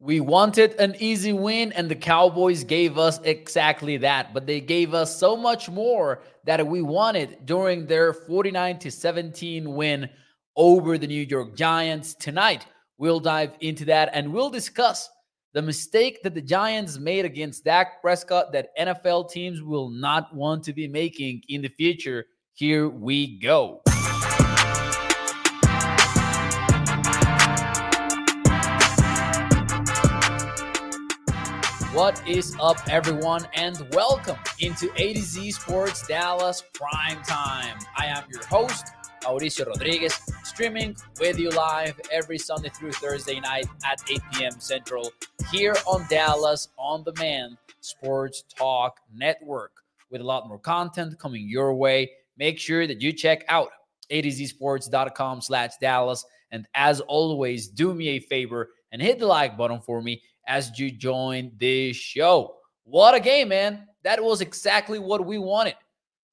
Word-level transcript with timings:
We 0.00 0.20
wanted 0.20 0.74
an 0.74 0.94
easy 1.00 1.32
win, 1.32 1.72
and 1.72 1.90
the 1.90 1.96
Cowboys 1.96 2.62
gave 2.62 2.98
us 2.98 3.18
exactly 3.24 3.96
that. 3.96 4.32
But 4.32 4.46
they 4.46 4.60
gave 4.60 4.94
us 4.94 5.18
so 5.18 5.36
much 5.36 5.68
more 5.68 6.22
that 6.44 6.64
we 6.64 6.82
wanted 6.82 7.38
during 7.44 7.84
their 7.84 8.12
49 8.12 8.78
to 8.78 8.90
17 8.92 9.74
win 9.74 10.08
over 10.54 10.98
the 10.98 11.08
New 11.08 11.22
York 11.22 11.56
Giants. 11.56 12.14
Tonight, 12.14 12.66
we'll 12.96 13.18
dive 13.18 13.52
into 13.60 13.84
that 13.86 14.10
and 14.12 14.32
we'll 14.32 14.50
discuss 14.50 15.10
the 15.52 15.62
mistake 15.62 16.22
that 16.22 16.34
the 16.34 16.42
Giants 16.42 16.98
made 16.98 17.24
against 17.24 17.64
Dak 17.64 18.00
Prescott 18.00 18.52
that 18.52 18.68
NFL 18.78 19.30
teams 19.30 19.62
will 19.62 19.88
not 19.88 20.32
want 20.32 20.62
to 20.64 20.72
be 20.72 20.86
making 20.86 21.42
in 21.48 21.62
the 21.62 21.68
future. 21.70 22.26
Here 22.54 22.88
we 22.88 23.38
go. 23.40 23.82
What 31.98 32.22
is 32.28 32.54
up, 32.60 32.76
everyone, 32.88 33.48
and 33.54 33.76
welcome 33.92 34.36
into 34.60 34.88
A 34.98 35.14
to 35.14 35.20
Z 35.20 35.50
Sports 35.50 36.06
Dallas 36.06 36.62
Prime 36.72 37.20
Time. 37.24 37.76
I 37.96 38.06
am 38.06 38.22
your 38.30 38.46
host, 38.46 38.86
Mauricio 39.24 39.66
Rodriguez, 39.66 40.16
streaming 40.44 40.96
with 41.18 41.40
you 41.40 41.50
live 41.50 42.00
every 42.12 42.38
Sunday 42.38 42.68
through 42.68 42.92
Thursday 42.92 43.40
night 43.40 43.66
at 43.84 44.00
8 44.08 44.20
p.m. 44.32 44.60
Central 44.60 45.10
here 45.50 45.74
on 45.88 46.06
Dallas 46.08 46.68
On 46.78 47.02
Demand 47.02 47.56
Sports 47.80 48.44
Talk 48.56 49.00
Network 49.12 49.72
with 50.08 50.20
a 50.20 50.24
lot 50.24 50.46
more 50.46 50.60
content 50.60 51.18
coming 51.18 51.48
your 51.48 51.74
way. 51.74 52.12
Make 52.36 52.60
sure 52.60 52.86
that 52.86 53.02
you 53.02 53.12
check 53.12 53.44
out 53.48 53.70
a 54.10 54.22
to 54.22 54.46
sports.com 54.46 55.40
slash 55.40 55.72
Dallas. 55.80 56.24
And 56.52 56.68
as 56.76 57.00
always, 57.00 57.66
do 57.66 57.92
me 57.92 58.10
a 58.10 58.20
favor 58.20 58.68
and 58.92 59.02
hit 59.02 59.18
the 59.18 59.26
like 59.26 59.56
button 59.56 59.80
for 59.80 60.00
me 60.00 60.22
as 60.48 60.76
you 60.78 60.90
join 60.90 61.52
this 61.58 61.96
show. 61.96 62.56
What 62.84 63.14
a 63.14 63.20
game, 63.20 63.50
man. 63.50 63.86
That 64.02 64.22
was 64.24 64.40
exactly 64.40 64.98
what 64.98 65.24
we 65.24 65.38
wanted. 65.38 65.74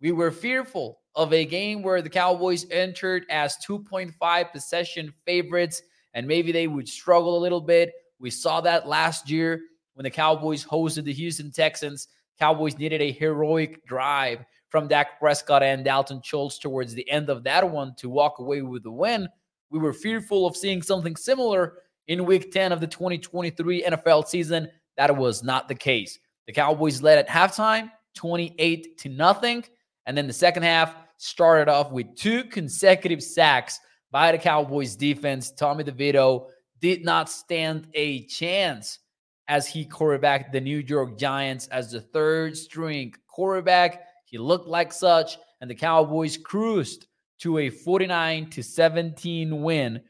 We 0.01 0.13
were 0.13 0.31
fearful 0.31 0.99
of 1.15 1.33
a 1.33 1.45
game 1.45 1.83
where 1.83 2.01
the 2.01 2.09
Cowboys 2.09 2.65
entered 2.71 3.25
as 3.29 3.57
2.5 3.67 4.51
possession 4.51 5.13
favorites 5.25 5.81
and 6.13 6.25
maybe 6.25 6.51
they 6.51 6.67
would 6.67 6.87
struggle 6.87 7.37
a 7.37 7.39
little 7.39 7.61
bit. 7.61 7.91
We 8.19 8.29
saw 8.29 8.61
that 8.61 8.87
last 8.87 9.29
year 9.29 9.61
when 9.93 10.05
the 10.05 10.09
Cowboys 10.09 10.65
hosted 10.65 11.03
the 11.03 11.13
Houston 11.13 11.51
Texans. 11.51 12.07
Cowboys 12.39 12.77
needed 12.77 13.01
a 13.01 13.11
heroic 13.11 13.85
drive 13.85 14.45
from 14.69 14.87
Dak 14.87 15.19
Prescott 15.19 15.63
and 15.63 15.83
Dalton 15.83 16.21
Schultz 16.23 16.57
towards 16.57 16.93
the 16.93 17.09
end 17.09 17.29
of 17.29 17.43
that 17.43 17.69
one 17.69 17.93
to 17.97 18.09
walk 18.09 18.39
away 18.39 18.61
with 18.61 18.83
the 18.83 18.91
win. 18.91 19.27
We 19.69 19.79
were 19.79 19.93
fearful 19.93 20.45
of 20.45 20.55
seeing 20.55 20.81
something 20.81 21.15
similar 21.15 21.79
in 22.07 22.25
week 22.25 22.51
10 22.51 22.71
of 22.71 22.79
the 22.79 22.87
2023 22.87 23.83
NFL 23.83 24.27
season. 24.27 24.69
That 24.97 25.15
was 25.15 25.43
not 25.43 25.67
the 25.67 25.75
case. 25.75 26.19
The 26.47 26.53
Cowboys 26.53 27.01
led 27.01 27.17
at 27.17 27.27
halftime 27.27 27.91
28 28.15 28.97
to 28.99 29.09
nothing. 29.09 29.63
And 30.05 30.17
then 30.17 30.27
the 30.27 30.33
second 30.33 30.63
half 30.63 30.95
started 31.17 31.69
off 31.69 31.91
with 31.91 32.15
two 32.15 32.43
consecutive 32.43 33.23
sacks 33.23 33.79
by 34.11 34.31
the 34.31 34.37
Cowboys 34.37 34.95
defense. 34.95 35.51
Tommy 35.51 35.83
DeVito 35.83 36.47
did 36.79 37.03
not 37.03 37.29
stand 37.29 37.87
a 37.93 38.25
chance 38.27 38.99
as 39.47 39.67
he 39.67 39.85
quarterbacked 39.85 40.51
the 40.51 40.61
New 40.61 40.77
York 40.77 41.17
Giants 41.17 41.67
as 41.67 41.91
the 41.91 42.01
third 42.01 42.57
string 42.57 43.13
quarterback. 43.27 44.07
He 44.25 44.37
looked 44.37 44.67
like 44.67 44.91
such, 44.91 45.37
and 45.61 45.69
the 45.69 45.75
Cowboys 45.75 46.37
cruised 46.37 47.07
to 47.39 47.59
a 47.59 47.69
49 47.69 48.49
to 48.51 48.63
17 48.63 49.61
win. 49.61 50.01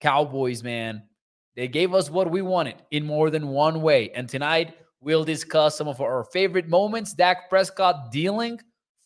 Cowboys, 0.00 0.62
man, 0.62 1.02
they 1.58 1.66
gave 1.66 1.92
us 1.92 2.08
what 2.08 2.30
we 2.30 2.40
wanted 2.40 2.76
in 2.92 3.04
more 3.04 3.30
than 3.30 3.48
one 3.48 3.82
way. 3.82 4.12
And 4.12 4.28
tonight, 4.28 4.76
we'll 5.00 5.24
discuss 5.24 5.76
some 5.76 5.88
of 5.88 6.00
our 6.00 6.22
favorite 6.22 6.68
moments. 6.68 7.14
Dak 7.14 7.50
Prescott 7.50 8.12
dealing 8.12 8.60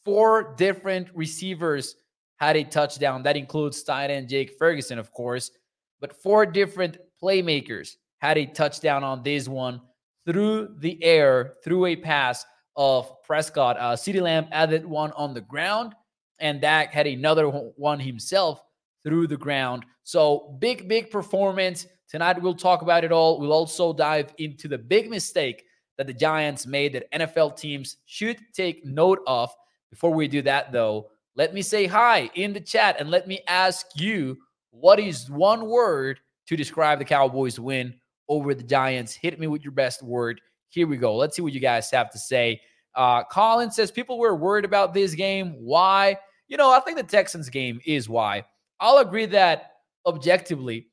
four 0.05 0.55
different 0.59 1.09
receivers 1.15 1.97
had 2.37 2.59
a 2.59 2.65
touchdown. 2.65 3.23
That 3.23 3.39
includes 3.39 3.83
tight 3.83 4.11
end 4.11 4.29
Jake 4.29 4.53
Ferguson, 4.59 4.99
of 4.99 5.11
course, 5.13 5.51
but 5.99 6.23
four 6.23 6.45
different 6.45 6.99
playmakers 7.23 7.93
had 8.19 8.37
a 8.37 8.45
touchdown 8.45 9.03
on 9.03 9.23
this 9.23 9.49
one 9.49 9.81
through 10.27 10.75
the 10.77 11.03
air, 11.03 11.55
through 11.65 11.87
a 11.87 11.97
pass 11.97 12.45
of 12.77 13.23
Prescott. 13.23 13.79
Uh, 13.79 13.97
CeeDee 13.97 14.21
Lamb 14.21 14.47
added 14.53 14.85
one 14.85 15.13
on 15.13 15.33
the 15.33 15.41
ground, 15.41 15.95
and 16.39 16.61
Dak 16.61 16.93
had 16.93 17.07
another 17.07 17.47
one 17.49 17.99
himself 17.99 18.63
through 19.05 19.27
the 19.27 19.39
ground. 19.39 19.87
So 20.05 20.55
big, 20.61 20.87
big 20.87 21.11
performance. 21.11 21.87
Tonight, 22.13 22.43
we'll 22.43 22.55
talk 22.55 22.83
about 22.83 23.05
it 23.05 23.11
all. 23.11 23.41
We'll 23.41 23.55
also 23.55 23.95
dive 23.95 24.35
into 24.37 24.69
the 24.69 24.77
big 24.77 25.09
mistake 25.09 25.65
that 25.97 26.07
the 26.07 26.13
Giants 26.13 26.67
made 26.67 26.93
that 26.93 27.11
NFL 27.11 27.57
teams 27.57 27.97
should 28.05 28.39
take 28.53 28.85
note 28.85 29.21
of. 29.27 29.51
Before 29.89 30.11
we 30.13 30.29
do 30.29 30.43
that, 30.43 30.73
though, 30.73 31.09
let 31.37 31.55
me 31.55 31.63
say 31.63 31.87
hi 31.87 32.31
in 32.35 32.53
the 32.53 32.61
chat 32.61 32.97
and 33.01 33.11
let 33.11 33.27
me 33.27 33.41
ask 33.49 33.87
you 33.95 34.37
what 34.73 35.01
is 35.01 35.31
one 35.31 35.71
word 35.71 36.21
to 36.49 36.55
describe 36.55 36.99
the 36.99 37.05
Cowboys' 37.07 37.59
win 37.59 37.95
over 38.29 38.53
the 38.53 38.63
Giants? 38.63 39.15
Hit 39.15 39.41
me 39.41 39.47
with 39.47 39.63
your 39.63 39.73
best 39.73 40.03
word. 40.03 40.39
Here 40.69 40.87
we 40.87 40.99
go. 40.99 41.17
Let's 41.17 41.35
see 41.35 41.43
what 41.43 41.55
you 41.55 41.61
guys 41.61 41.91
have 41.93 42.11
to 42.11 42.19
say. 42.19 42.61
Uh, 42.95 43.25
Colin 43.25 43.71
says 43.71 43.91
people 43.91 44.19
were 44.19 44.37
worried 44.37 44.67
about 44.67 44.93
this 44.93 45.15
game. 45.15 45.55
Why? 45.59 46.19
You 46.49 46.59
know, 46.59 46.71
I 46.71 46.81
think 46.81 46.99
the 46.99 47.05
Texans 47.05 47.49
game 47.49 47.81
is 47.87 48.07
why. 48.07 48.45
I'll 48.81 48.99
agree 48.99 49.25
that 49.27 49.71
objectively, 50.05 50.89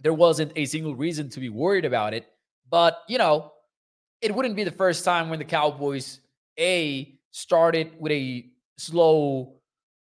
there 0.00 0.14
wasn't 0.14 0.52
a 0.56 0.64
single 0.64 0.94
reason 0.94 1.28
to 1.30 1.40
be 1.40 1.48
worried 1.48 1.84
about 1.84 2.14
it. 2.14 2.26
But, 2.68 3.02
you 3.08 3.18
know, 3.18 3.52
it 4.20 4.34
wouldn't 4.34 4.56
be 4.56 4.64
the 4.64 4.70
first 4.70 5.04
time 5.04 5.28
when 5.28 5.38
the 5.38 5.44
Cowboys, 5.44 6.20
A, 6.58 7.18
started 7.30 7.92
with 7.98 8.12
a 8.12 8.46
slow, 8.78 9.54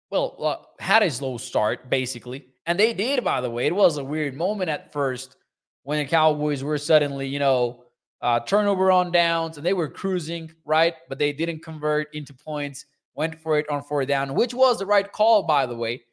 well, 0.09 0.35
uh, 0.39 0.83
had 0.83 1.03
a 1.03 1.11
slow 1.11 1.37
start, 1.37 1.89
basically. 1.89 2.45
And 2.65 2.79
they 2.79 2.93
did, 2.93 3.23
by 3.23 3.41
the 3.41 3.49
way. 3.49 3.65
It 3.65 3.75
was 3.75 3.97
a 3.97 4.03
weird 4.03 4.35
moment 4.35 4.69
at 4.69 4.91
first 4.93 5.35
when 5.83 5.99
the 5.99 6.09
Cowboys 6.09 6.63
were 6.63 6.77
suddenly, 6.77 7.27
you 7.27 7.39
know, 7.39 7.83
uh, 8.21 8.39
turnover 8.39 8.91
on 8.91 9.11
downs 9.11 9.57
and 9.57 9.65
they 9.65 9.73
were 9.73 9.89
cruising, 9.89 10.51
right? 10.63 10.93
But 11.09 11.17
they 11.17 11.33
didn't 11.33 11.63
convert 11.63 12.13
into 12.13 12.35
points, 12.35 12.85
went 13.15 13.41
for 13.41 13.57
it 13.57 13.67
on 13.67 13.81
four 13.81 14.05
down, 14.05 14.35
which 14.35 14.53
was 14.53 14.77
the 14.77 14.85
right 14.85 15.11
call, 15.11 15.43
by 15.43 15.65
the 15.65 15.75
way 15.75 16.03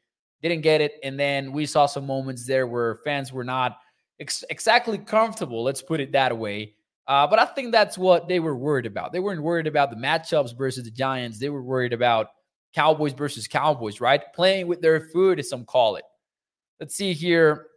didn't 0.42 0.62
get 0.62 0.80
it. 0.80 0.94
And 1.02 1.18
then 1.18 1.52
we 1.52 1.66
saw 1.66 1.86
some 1.86 2.06
moments 2.06 2.46
there 2.46 2.66
where 2.66 2.96
fans 3.04 3.32
were 3.32 3.44
not 3.44 3.78
ex- 4.20 4.44
exactly 4.50 4.98
comfortable, 4.98 5.62
let's 5.62 5.82
put 5.82 6.00
it 6.00 6.12
that 6.12 6.36
way. 6.36 6.74
Uh, 7.06 7.26
but 7.26 7.38
I 7.38 7.46
think 7.46 7.72
that's 7.72 7.96
what 7.96 8.28
they 8.28 8.38
were 8.38 8.54
worried 8.54 8.84
about. 8.84 9.12
They 9.12 9.20
weren't 9.20 9.42
worried 9.42 9.66
about 9.66 9.90
the 9.90 9.96
matchups 9.96 10.56
versus 10.56 10.84
the 10.84 10.90
Giants. 10.90 11.38
They 11.38 11.48
were 11.48 11.62
worried 11.62 11.94
about 11.94 12.28
Cowboys 12.74 13.14
versus 13.14 13.48
Cowboys, 13.48 14.00
right? 14.00 14.22
Playing 14.34 14.66
with 14.66 14.82
their 14.82 15.00
food, 15.00 15.38
as 15.38 15.48
some 15.48 15.64
call 15.64 15.96
it. 15.96 16.04
Let's 16.80 16.94
see 16.94 17.14
here. 17.14 17.68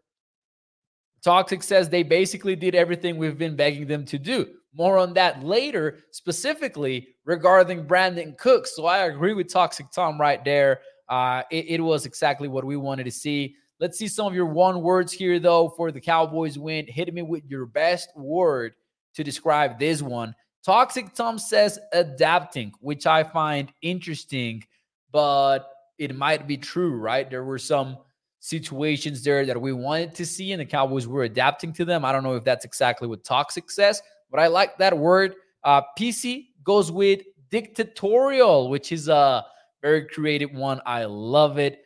Toxic 1.24 1.64
says 1.64 1.88
they 1.88 2.04
basically 2.04 2.56
did 2.58 2.76
everything 2.76 3.18
we've 3.18 3.38
been 3.38 3.56
begging 3.56 3.88
them 3.88 4.06
to 4.06 4.20
do. 4.20 4.47
More 4.74 4.97
on 4.97 5.14
that 5.14 5.44
later, 5.44 6.00
specifically 6.12 7.09
regarding 7.26 7.85
Brandin 7.85 8.38
Cooks. 8.38 8.76
So 8.76 8.85
I 8.85 9.06
agree 9.06 9.34
with 9.34 9.52
Toxic 9.52 9.91
Tom 9.91 10.20
right 10.20 10.44
there. 10.44 10.82
Uh, 11.11 11.43
it, 11.52 11.66
it 11.67 11.81
was 11.81 12.05
exactly 12.05 12.47
what 12.47 12.63
we 12.63 12.78
wanted 12.78 13.03
to 13.03 13.11
see. 13.11 13.53
Let's 13.81 13.99
see 13.99 14.08
some 14.08 14.28
of 14.28 14.34
your 14.34 14.46
one 14.46 14.81
words 14.81 15.11
here, 15.11 15.40
though, 15.40 15.67
for 15.67 15.91
the 15.91 15.99
Cowboys 15.99 16.58
win. 16.58 16.87
Hit 16.87 17.13
me 17.13 17.22
with 17.22 17.43
your 17.46 17.66
best 17.66 18.16
word 18.16 18.73
to 19.16 19.23
describe 19.23 19.78
this 19.78 20.02
one. 20.02 20.34
Toxic 20.63 21.13
Tom 21.13 21.37
says 21.37 21.78
adapting, 21.91 22.72
which 22.79 23.05
I 23.05 23.25
find 23.25 23.73
interesting, 23.81 24.63
but 25.11 25.69
it 25.97 26.16
might 26.16 26.47
be 26.47 26.55
true, 26.55 26.96
right? 26.96 27.29
There 27.29 27.43
were 27.43 27.58
some 27.58 27.97
situations 28.40 29.22
there 29.22 29.46
that 29.46 29.59
we 29.59 29.73
wanted 29.73 30.16
to 30.16 30.25
see, 30.25 30.53
and 30.53 30.61
the 30.61 30.66
Cowboys 30.66 31.08
were 31.08 31.23
adapting 31.23 31.73
to 31.73 31.84
them. 31.84 32.05
I 32.05 32.13
don't 32.13 32.23
know 32.23 32.35
if 32.35 32.46
that's 32.46 32.63
exactly 32.63 33.09
what 33.09 33.25
Toxic 33.25 33.69
says, 33.69 34.02
but 34.29 34.40
I 34.40 34.47
like 34.47 34.78
that 34.78 34.97
word. 34.97 35.35
Uh, 35.66 35.81
PC 35.99 36.47
goes 36.63 36.90
with 36.90 37.22
dictatorial, 37.49 38.69
which 38.69 38.93
is 38.93 39.09
a 39.09 39.13
uh, 39.13 39.41
very 39.82 40.08
creative 40.08 40.52
one. 40.52 40.82
I 40.86 41.06
love 41.06 41.58
it. 41.58 41.82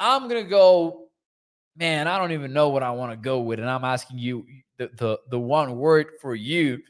I'm 0.00 0.28
to 0.44 0.48
go 0.48 1.08
man, 1.78 2.08
I 2.08 2.18
don't 2.18 2.32
even 2.32 2.52
know 2.52 2.70
what 2.70 2.82
I 2.82 2.90
want 2.90 3.12
to 3.12 3.16
go 3.16 3.40
with. 3.40 3.60
And 3.60 3.70
I'm 3.70 3.84
asking 3.84 4.18
you 4.18 4.44
the, 4.78 4.90
the, 4.96 5.20
the 5.30 5.38
one 5.38 5.76
word 5.76 6.08
for 6.20 6.34
you. 6.34 6.80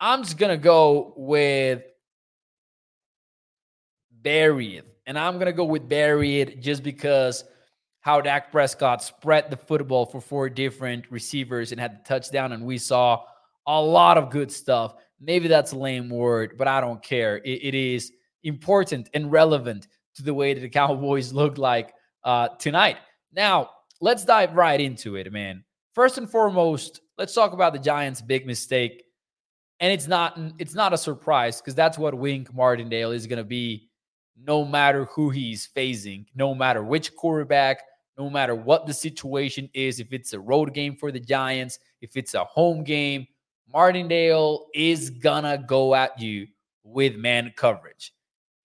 I'm 0.00 0.22
just 0.22 0.38
to 0.50 0.56
go 0.56 1.14
with 1.16 1.82
buried. 4.22 4.84
And 5.06 5.18
I'm 5.18 5.34
to 5.46 5.52
go 5.52 5.64
with 5.64 5.88
buried 5.88 6.62
just 6.62 6.82
because 6.82 7.44
how 8.00 8.20
Dak 8.20 8.52
Prescott 8.52 9.02
spread 9.02 9.50
the 9.50 9.56
football 9.56 10.06
for 10.06 10.20
four 10.20 10.48
different 10.48 11.10
receivers 11.10 11.72
and 11.72 11.80
had 11.80 11.98
the 11.98 12.08
touchdown. 12.08 12.52
And 12.52 12.64
we 12.64 12.78
saw 12.78 13.24
a 13.66 13.80
lot 13.80 14.16
of 14.16 14.30
good 14.30 14.52
stuff. 14.52 14.94
Maybe 15.20 15.48
that's 15.48 15.72
a 15.72 15.78
lame 15.78 16.10
word, 16.10 16.56
but 16.56 16.68
I 16.68 16.80
don't 16.80 17.02
care. 17.02 17.38
it, 17.38 17.60
it 17.62 17.74
is 17.74 18.12
important 18.44 19.10
and 19.14 19.30
relevant 19.32 19.88
to 20.16 20.22
the 20.22 20.34
way 20.34 20.54
that 20.54 20.60
the 20.60 20.68
Cowboys 20.80 21.32
look 21.32 21.58
like 21.58 21.92
uh, 22.24 22.48
tonight. 22.58 22.98
Now, 23.32 23.70
let's 24.00 24.24
dive 24.24 24.54
right 24.54 24.80
into 24.80 25.16
it, 25.16 25.32
man. 25.32 25.64
First 25.94 26.18
and 26.18 26.30
foremost, 26.30 27.00
let's 27.18 27.34
talk 27.34 27.52
about 27.52 27.72
the 27.72 27.78
Giants' 27.78 28.20
big 28.20 28.46
mistake. 28.46 29.04
And 29.80 29.92
it's 29.92 30.06
not 30.06 30.38
it's 30.58 30.74
not 30.74 30.92
a 30.92 30.98
surprise 30.98 31.60
because 31.60 31.74
that's 31.74 31.98
what 31.98 32.14
Wink 32.14 32.54
Martindale 32.54 33.10
is 33.10 33.26
going 33.26 33.38
to 33.38 33.44
be 33.44 33.88
no 34.36 34.64
matter 34.64 35.04
who 35.06 35.30
he's 35.30 35.66
facing, 35.66 36.26
no 36.34 36.54
matter 36.54 36.82
which 36.82 37.14
quarterback, 37.14 37.82
no 38.16 38.30
matter 38.30 38.54
what 38.54 38.86
the 38.86 38.94
situation 38.94 39.68
is, 39.74 40.00
if 40.00 40.12
it's 40.12 40.32
a 40.32 40.40
road 40.40 40.72
game 40.74 40.96
for 40.96 41.10
the 41.10 41.20
Giants, 41.20 41.78
if 42.00 42.16
it's 42.16 42.34
a 42.34 42.44
home 42.44 42.84
game, 42.84 43.26
Martindale 43.72 44.66
is 44.74 45.10
gonna 45.10 45.58
go 45.66 45.94
at 45.94 46.18
you 46.20 46.46
with 46.84 47.16
man 47.16 47.52
coverage. 47.56 48.13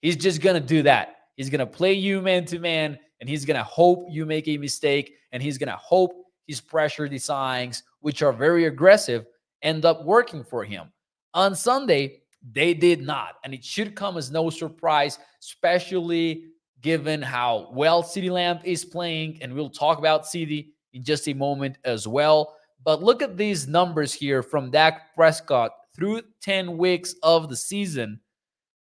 He's 0.01 0.15
just 0.15 0.41
gonna 0.41 0.59
do 0.59 0.81
that. 0.83 1.15
He's 1.35 1.49
gonna 1.49 1.65
play 1.65 1.93
you 1.93 2.21
man 2.21 2.45
to 2.45 2.59
man, 2.59 2.97
and 3.19 3.29
he's 3.29 3.45
gonna 3.45 3.63
hope 3.63 4.05
you 4.09 4.25
make 4.25 4.47
a 4.47 4.57
mistake, 4.57 5.15
and 5.31 5.41
he's 5.43 5.57
gonna 5.57 5.77
hope 5.77 6.13
his 6.47 6.61
pressure 6.61 7.07
designs, 7.07 7.83
which 7.99 8.21
are 8.21 8.33
very 8.33 8.65
aggressive, 8.65 9.25
end 9.61 9.85
up 9.85 10.03
working 10.05 10.43
for 10.43 10.63
him. 10.63 10.91
On 11.33 11.53
Sunday, 11.53 12.21
they 12.51 12.73
did 12.73 13.01
not, 13.01 13.35
and 13.43 13.53
it 13.53 13.63
should 13.63 13.95
come 13.95 14.17
as 14.17 14.31
no 14.31 14.49
surprise, 14.49 15.19
especially 15.41 16.45
given 16.81 17.21
how 17.21 17.69
well 17.73 18.01
CeeDee 18.01 18.31
Lamb 18.31 18.59
is 18.63 18.85
playing, 18.85 19.37
and 19.41 19.53
we'll 19.53 19.69
talk 19.69 19.99
about 19.99 20.23
CeeDee 20.23 20.69
in 20.93 21.03
just 21.03 21.27
a 21.27 21.33
moment 21.33 21.77
as 21.83 22.07
well. 22.07 22.55
But 22.83 23.03
look 23.03 23.21
at 23.21 23.37
these 23.37 23.67
numbers 23.67 24.13
here 24.13 24.41
from 24.41 24.71
Dak 24.71 25.13
Prescott 25.15 25.71
through 25.95 26.21
10 26.41 26.77
weeks 26.77 27.13
of 27.23 27.49
the 27.49 27.57
season. 27.57 28.19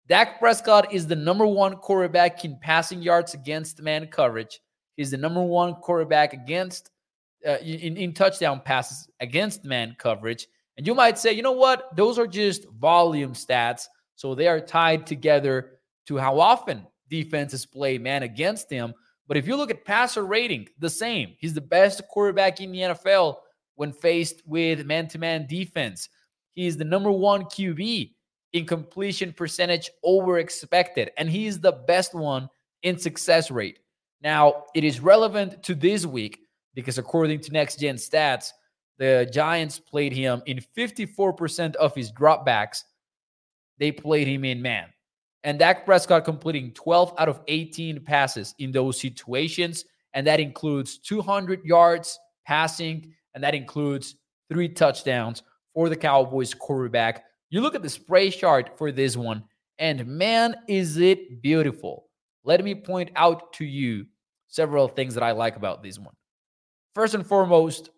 Dak 0.08 0.40
Prescott 0.40 0.94
is 0.94 1.06
the 1.06 1.16
number 1.16 1.46
one 1.46 1.76
quarterback 1.76 2.46
in 2.46 2.58
passing 2.62 3.02
yards 3.02 3.34
against 3.34 3.82
man 3.82 4.08
coverage. 4.08 4.60
He's 4.96 5.12
the 5.12 5.18
number 5.18 5.44
one 5.44 5.76
quarterback 5.76 6.34
against 6.34 6.92
uh, 7.46 7.58
in, 7.58 7.98
in 7.98 8.14
touchdown 8.14 8.62
passes 8.64 9.10
against 9.20 9.66
man 9.66 9.96
coverage. 10.00 10.48
And 10.78 10.88
you 10.88 10.96
might 10.96 11.18
say, 11.18 11.34
you 11.34 11.42
know 11.42 11.52
what? 11.52 11.96
Those 11.96 12.18
are 12.18 12.28
just 12.28 12.68
volume 12.80 13.34
stats. 13.34 13.86
So 14.16 14.34
they 14.34 14.48
are 14.48 14.60
tied 14.60 15.06
together 15.06 15.80
to 16.08 16.18
how 16.18 16.40
often 16.40 16.88
defenses 17.10 17.66
play 17.66 17.98
man 17.98 18.24
against 18.24 18.70
him. 18.70 18.94
But 19.28 19.38
if 19.38 19.46
you 19.46 19.58
look 19.58 19.72
at 19.72 19.86
passer 19.86 20.26
rating, 20.26 20.70
the 20.80 20.90
same. 20.90 21.36
He's 21.38 21.54
the 21.54 21.62
best 21.62 22.02
quarterback 22.08 22.62
in 22.62 22.72
the 22.72 22.80
NFL 22.80 23.36
when 23.76 23.92
faced 23.92 24.42
with 24.46 24.86
man 24.86 25.08
to 25.10 25.20
man 25.20 25.48
defense. 25.48 26.10
He 26.54 26.66
is 26.66 26.78
the 26.78 26.86
number 26.86 27.12
one 27.12 27.44
QB 27.44 28.14
in 28.54 28.66
completion 28.66 29.34
percentage 29.34 29.90
over 30.04 30.40
expected, 30.40 31.12
and 31.18 31.30
he 31.30 31.48
is 31.48 31.60
the 31.60 31.72
best 31.72 32.14
one 32.14 32.50
in 32.84 32.98
success 32.98 33.52
rate. 33.52 33.80
Now, 34.22 34.66
it 34.74 34.84
is 34.84 35.00
relevant 35.00 35.64
to 35.64 35.76
this 35.76 36.06
week 36.06 36.40
because 36.74 36.98
according 36.98 37.40
to 37.42 37.52
next 37.52 37.80
gen 37.80 37.96
stats, 37.96 38.52
the 38.98 39.30
Giants 39.32 39.80
played 39.80 40.14
him 40.14 40.42
in 40.46 40.60
54% 40.76 41.76
of 41.76 41.94
his 41.94 42.12
dropbacks. 42.12 42.84
They 43.78 43.92
played 43.92 44.28
him 44.28 44.44
in 44.44 44.62
man. 44.62 44.88
And 45.44 45.60
Dak 45.60 45.86
Prescott 45.86 46.26
completing 46.26 46.74
12 46.74 47.14
out 47.18 47.30
of 47.30 47.42
18 47.48 48.04
passes 48.04 48.56
in 48.58 48.72
those 48.72 49.00
situations. 49.00 49.86
And 50.14 50.26
that 50.26 50.40
includes 50.40 50.98
200 50.98 51.64
yards 51.64 52.20
passing, 52.46 53.14
and 53.36 53.44
that 53.44 53.54
includes 53.54 54.16
three 54.50 54.70
touchdowns 54.70 55.44
for 55.74 55.90
the 55.90 55.96
Cowboys 55.96 56.54
quarterback. 56.54 57.26
You 57.50 57.62
look 57.62 57.76
at 57.76 57.82
the 57.82 57.90
spray 57.90 58.30
chart 58.30 58.78
for 58.78 58.92
this 58.92 59.16
one, 59.16 59.44
and 59.80 60.06
man, 60.06 60.56
is 60.68 60.98
it 60.98 61.42
beautiful. 61.42 62.08
Let 62.44 62.64
me 62.64 62.76
point 62.76 63.12
out 63.16 63.54
to 63.54 63.66
you 63.66 64.06
several 64.48 64.88
things 64.88 65.14
that 65.14 65.24
I 65.24 65.32
like 65.32 65.56
about 65.56 65.82
this 65.82 65.98
one. 65.98 66.14
First 66.94 67.14
and 67.14 67.26
foremost, 67.26 67.90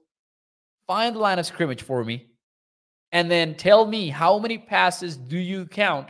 find 0.87 1.15
the 1.15 1.19
line 1.19 1.39
of 1.39 1.45
scrimmage 1.45 1.81
for 1.81 2.03
me, 2.03 2.27
and 3.11 3.29
then 3.29 3.55
tell 3.55 3.85
me 3.85 4.09
how 4.09 4.37
many 4.37 4.57
passes 4.57 5.17
do 5.17 5.37
you 5.37 5.65
count 5.65 6.09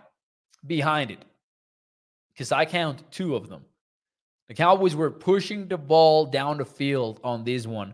behind 0.66 1.12
it? 1.12 1.24
Because 2.34 2.52
I 2.52 2.66
count 2.66 3.10
two 3.12 3.36
of 3.36 3.48
them. 3.48 3.64
The 4.50 4.56
Cowboys 4.56 4.96
were 4.96 5.12
pushing 5.12 5.68
the 5.68 5.78
ball 5.78 6.26
down 6.26 6.58
the 6.58 6.66
field 6.66 7.20
on 7.24 7.44
this 7.44 7.68
one. 7.68 7.94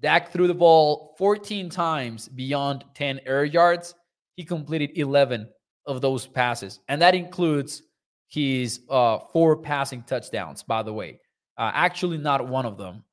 Dak 0.00 0.32
threw 0.32 0.46
the 0.46 0.54
ball 0.54 1.14
14 1.18 1.68
times 1.68 2.26
beyond 2.28 2.84
10 2.94 3.20
air 3.26 3.44
yards. 3.44 3.94
He 4.36 4.44
completed 4.44 4.92
11 4.94 5.48
of 5.86 6.00
those 6.00 6.26
passes, 6.26 6.80
and 6.88 7.02
that 7.02 7.14
includes 7.14 7.82
his 8.28 8.80
uh, 8.88 9.18
four 9.32 9.56
passing 9.56 10.02
touchdowns, 10.02 10.62
by 10.62 10.82
the 10.82 10.92
way. 10.92 11.20
Uh, 11.58 11.70
actually, 11.74 12.16
not 12.16 12.46
one 12.46 12.64
of 12.64 12.78
them. 12.78 13.04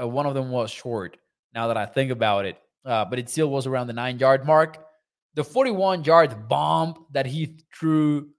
Uh, 0.00 0.08
one 0.08 0.26
of 0.26 0.34
them 0.34 0.50
was 0.50 0.70
short, 0.70 1.18
now 1.54 1.68
that 1.68 1.76
I 1.76 1.86
think 1.86 2.10
about 2.10 2.46
it, 2.46 2.58
uh, 2.84 3.04
but 3.04 3.18
it 3.18 3.28
still 3.28 3.50
was 3.50 3.66
around 3.66 3.86
the 3.86 3.92
nine 3.92 4.18
yard 4.18 4.46
mark. 4.46 4.84
The 5.34 5.44
41 5.44 6.04
yard 6.04 6.48
bomb 6.48 7.06
that 7.12 7.26
he 7.26 7.58
threw 7.74 8.30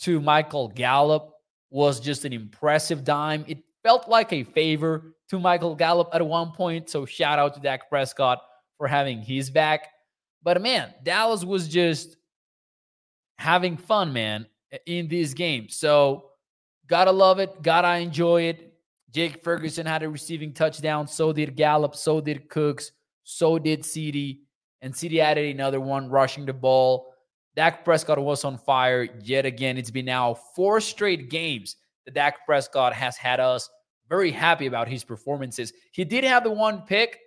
to 0.00 0.20
Michael 0.20 0.68
Gallup 0.68 1.34
was 1.70 2.00
just 2.00 2.24
an 2.24 2.32
impressive 2.32 3.04
dime. 3.04 3.44
It 3.46 3.58
felt 3.82 4.08
like 4.08 4.32
a 4.32 4.44
favor 4.44 5.14
to 5.28 5.38
Michael 5.38 5.74
Gallup 5.74 6.10
at 6.12 6.26
one 6.26 6.52
point. 6.52 6.88
So 6.88 7.04
shout 7.04 7.38
out 7.38 7.54
to 7.54 7.60
Dak 7.60 7.88
Prescott 7.88 8.40
for 8.78 8.86
having 8.86 9.20
his 9.20 9.50
back. 9.50 9.88
But 10.44 10.62
man, 10.62 10.94
Dallas 11.02 11.42
was 11.44 11.66
just 11.66 12.16
having 13.38 13.76
fun, 13.76 14.12
man, 14.12 14.46
in 14.86 15.08
this 15.08 15.34
game. 15.34 15.68
So 15.68 16.30
gotta 16.86 17.10
love 17.10 17.40
it. 17.40 17.62
Gotta 17.62 17.98
enjoy 17.98 18.42
it. 18.42 18.74
Jake 19.10 19.42
Ferguson 19.42 19.86
had 19.86 20.02
a 20.02 20.08
receiving 20.08 20.52
touchdown. 20.52 21.08
So 21.08 21.32
did 21.32 21.56
Gallup. 21.56 21.96
So 21.96 22.20
did 22.20 22.48
Cooks. 22.48 22.92
So 23.22 23.58
did 23.58 23.82
CeeDee. 23.82 24.40
And 24.82 24.92
CeeDee 24.92 25.20
added 25.20 25.54
another 25.54 25.80
one, 25.80 26.10
rushing 26.10 26.44
the 26.44 26.52
ball. 26.52 27.14
Dak 27.56 27.84
Prescott 27.84 28.18
was 28.18 28.44
on 28.44 28.58
fire 28.58 29.08
yet 29.22 29.46
again. 29.46 29.78
It's 29.78 29.90
been 29.90 30.04
now 30.04 30.34
four 30.34 30.80
straight 30.80 31.30
games 31.30 31.76
that 32.04 32.14
Dak 32.14 32.44
Prescott 32.44 32.92
has 32.92 33.16
had 33.16 33.40
us 33.40 33.70
very 34.08 34.30
happy 34.30 34.66
about 34.66 34.88
his 34.88 35.04
performances. 35.04 35.72
He 35.92 36.04
did 36.04 36.24
have 36.24 36.44
the 36.44 36.50
one 36.50 36.82
pick, 36.82 37.20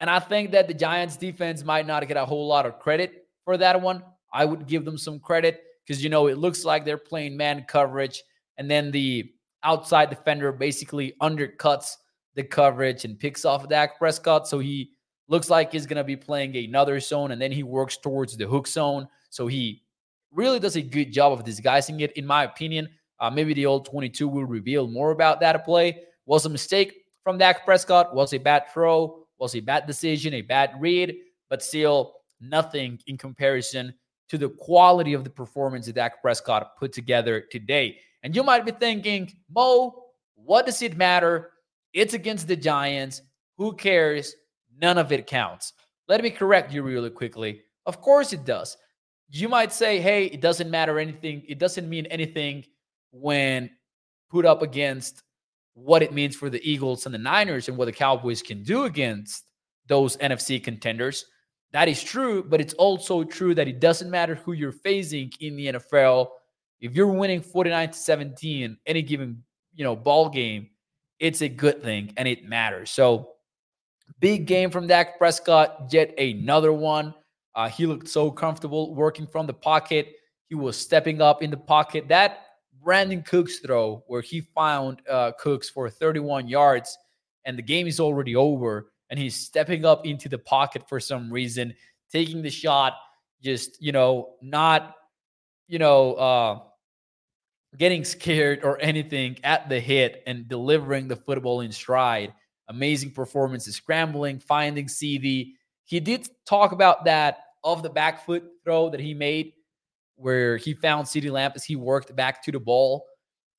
and 0.00 0.08
I 0.08 0.18
think 0.18 0.50
that 0.52 0.66
the 0.66 0.74
Giants 0.74 1.16
defense 1.16 1.62
might 1.62 1.86
not 1.86 2.06
get 2.08 2.16
a 2.16 2.24
whole 2.24 2.46
lot 2.46 2.66
of 2.66 2.78
credit 2.78 3.26
for 3.44 3.56
that 3.58 3.80
one. 3.80 4.02
I 4.32 4.44
would 4.44 4.66
give 4.66 4.84
them 4.84 4.96
some 4.96 5.20
credit 5.20 5.62
because, 5.86 6.02
you 6.02 6.08
know, 6.08 6.28
it 6.28 6.38
looks 6.38 6.64
like 6.64 6.84
they're 6.84 6.96
playing 6.96 7.36
man 7.36 7.64
coverage, 7.68 8.22
and 8.56 8.70
then 8.70 8.90
the 8.90 9.32
outside 9.62 10.08
defender 10.08 10.52
basically 10.52 11.14
undercuts 11.20 11.96
the 12.34 12.42
coverage 12.42 13.04
and 13.04 13.18
picks 13.18 13.44
off 13.44 13.68
Dak 13.68 13.98
Prescott. 13.98 14.48
So 14.48 14.58
he 14.58 14.92
looks 15.28 15.50
like 15.50 15.72
he's 15.72 15.86
going 15.86 15.96
to 15.96 16.04
be 16.04 16.16
playing 16.16 16.56
another 16.56 16.98
zone, 17.00 17.32
and 17.32 17.40
then 17.40 17.52
he 17.52 17.62
works 17.62 17.96
towards 17.98 18.36
the 18.36 18.46
hook 18.46 18.66
zone. 18.66 19.06
So 19.28 19.46
he 19.46 19.82
really 20.32 20.60
does 20.60 20.76
a 20.76 20.82
good 20.82 21.12
job 21.12 21.32
of 21.32 21.44
disguising 21.44 22.00
it, 22.00 22.12
in 22.12 22.24
my 22.24 22.44
opinion. 22.44 22.88
Uh, 23.18 23.30
maybe 23.30 23.52
the 23.52 23.66
All-22 23.66 24.30
will 24.30 24.46
reveal 24.46 24.86
more 24.86 25.10
about 25.10 25.40
that 25.40 25.64
play. 25.64 26.04
Was 26.24 26.46
a 26.46 26.48
mistake 26.48 27.04
from 27.22 27.36
Dak 27.36 27.64
Prescott, 27.66 28.14
was 28.14 28.32
a 28.32 28.38
bad 28.38 28.64
throw, 28.72 29.26
was 29.40 29.56
a 29.56 29.60
bad 29.60 29.86
decision, 29.86 30.34
a 30.34 30.42
bad 30.42 30.72
read, 30.78 31.16
but 31.48 31.62
still 31.62 32.14
nothing 32.40 32.98
in 33.06 33.16
comparison 33.16 33.92
to 34.28 34.38
the 34.38 34.50
quality 34.50 35.14
of 35.14 35.24
the 35.24 35.30
performance 35.30 35.86
that 35.86 35.96
Dak 35.96 36.22
Prescott 36.22 36.76
put 36.78 36.92
together 36.92 37.40
today. 37.50 37.98
And 38.22 38.36
you 38.36 38.44
might 38.44 38.64
be 38.64 38.72
thinking, 38.72 39.32
Mo, 39.50 40.04
what 40.36 40.66
does 40.66 40.82
it 40.82 40.96
matter? 40.96 41.50
It's 41.92 42.14
against 42.14 42.46
the 42.46 42.56
Giants. 42.56 43.22
Who 43.56 43.74
cares? 43.74 44.34
None 44.80 44.98
of 44.98 45.10
it 45.10 45.26
counts. 45.26 45.72
Let 46.06 46.22
me 46.22 46.30
correct 46.30 46.72
you 46.72 46.82
really 46.82 47.10
quickly. 47.10 47.62
Of 47.86 48.00
course 48.00 48.32
it 48.32 48.44
does. 48.44 48.76
You 49.30 49.48
might 49.48 49.72
say, 49.72 50.00
hey, 50.00 50.26
it 50.26 50.40
doesn't 50.40 50.70
matter 50.70 50.98
anything. 50.98 51.42
It 51.48 51.58
doesn't 51.58 51.88
mean 51.88 52.06
anything 52.06 52.64
when 53.10 53.70
put 54.30 54.44
up 54.44 54.62
against 54.62 55.22
what 55.84 56.02
it 56.02 56.12
means 56.12 56.36
for 56.36 56.50
the 56.50 56.60
Eagles 56.68 57.06
and 57.06 57.14
the 57.14 57.18
Niners 57.18 57.68
and 57.68 57.76
what 57.76 57.86
the 57.86 57.92
Cowboys 57.92 58.42
can 58.42 58.62
do 58.62 58.84
against 58.84 59.44
those 59.86 60.16
NFC 60.18 60.62
contenders. 60.62 61.26
That 61.72 61.88
is 61.88 62.02
true, 62.02 62.42
but 62.42 62.60
it's 62.60 62.74
also 62.74 63.24
true 63.24 63.54
that 63.54 63.68
it 63.68 63.80
doesn't 63.80 64.10
matter 64.10 64.34
who 64.34 64.52
you're 64.52 64.72
facing 64.72 65.32
in 65.40 65.56
the 65.56 65.66
NFL. 65.66 66.28
If 66.80 66.94
you're 66.94 67.06
winning 67.06 67.42
49 67.42 67.90
to 67.90 67.98
17 67.98 68.76
any 68.86 69.02
given, 69.02 69.42
you 69.74 69.84
know, 69.84 69.94
ball 69.94 70.28
game, 70.28 70.70
it's 71.18 71.42
a 71.42 71.48
good 71.48 71.82
thing 71.82 72.12
and 72.16 72.26
it 72.26 72.44
matters. 72.44 72.90
So 72.90 73.34
Big 74.20 74.46
game 74.46 74.70
from 74.70 74.86
Dak 74.86 75.18
Prescott, 75.18 75.88
yet 75.90 76.18
another 76.18 76.72
one. 76.72 77.14
Uh, 77.54 77.68
he 77.68 77.86
looked 77.86 78.08
so 78.08 78.30
comfortable 78.30 78.94
working 78.94 79.26
from 79.26 79.46
the 79.46 79.54
pocket. 79.54 80.14
He 80.48 80.54
was 80.54 80.76
stepping 80.76 81.22
up 81.22 81.42
in 81.42 81.50
the 81.50 81.56
pocket. 81.56 82.08
That 82.08 82.40
Brandin 82.84 83.24
Cooks 83.24 83.58
throw, 83.58 84.04
where 84.06 84.22
he 84.22 84.40
found 84.40 85.02
uh, 85.08 85.32
Cooks 85.38 85.68
for 85.68 85.88
31 85.90 86.48
yards, 86.48 86.96
and 87.44 87.58
the 87.58 87.62
game 87.62 87.86
is 87.86 88.00
already 88.00 88.36
over, 88.36 88.92
and 89.10 89.18
he's 89.18 89.36
stepping 89.36 89.84
up 89.84 90.06
into 90.06 90.28
the 90.28 90.38
pocket 90.38 90.88
for 90.88 91.00
some 91.00 91.32
reason, 91.32 91.74
taking 92.10 92.42
the 92.42 92.50
shot, 92.50 92.94
just 93.42 93.82
you 93.82 93.92
know, 93.92 94.34
not 94.40 94.96
you 95.70 95.78
know, 95.78 96.14
uh, 96.14 96.58
getting 97.78 98.04
scared 98.04 98.64
or 98.64 98.76
anything 98.82 99.38
at 99.44 99.68
the 99.68 99.78
hit 99.78 100.22
and 100.26 100.48
delivering 100.48 101.06
the 101.06 101.14
football 101.14 101.60
in 101.60 101.70
stride. 101.70 102.34
Amazing 102.68 103.12
performances, 103.12 103.76
scrambling, 103.76 104.40
finding 104.40 104.86
CeeDee. 104.86 105.52
He 105.84 106.00
did 106.00 106.28
talk 106.44 106.72
about 106.72 107.04
that 107.04 107.44
of 107.62 107.84
the 107.84 107.88
back 107.88 108.26
foot 108.26 108.42
throw 108.64 108.90
that 108.90 108.98
he 108.98 109.14
made 109.14 109.52
where 110.20 110.56
he 110.56 110.74
found 110.74 111.06
CeeDee 111.06 111.30
Lamb 111.30 111.52
as 111.54 111.64
he 111.64 111.76
worked 111.76 112.14
back 112.14 112.42
to 112.44 112.52
the 112.52 112.60
ball. 112.60 113.06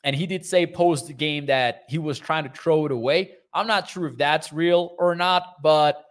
And 0.04 0.16
he 0.16 0.26
did 0.26 0.46
say 0.46 0.66
post 0.66 1.16
game 1.18 1.46
that 1.48 1.84
he 1.88 1.98
was 1.98 2.18
trying 2.18 2.44
to 2.44 2.50
throw 2.50 2.86
it 2.86 2.92
away. 2.92 3.34
I'm 3.54 3.68
not 3.68 3.90
sure 3.90 4.08
if 4.08 4.18
that's 4.18 4.52
real 4.54 4.96
or 4.98 5.16
not, 5.16 5.62
but 5.62 6.04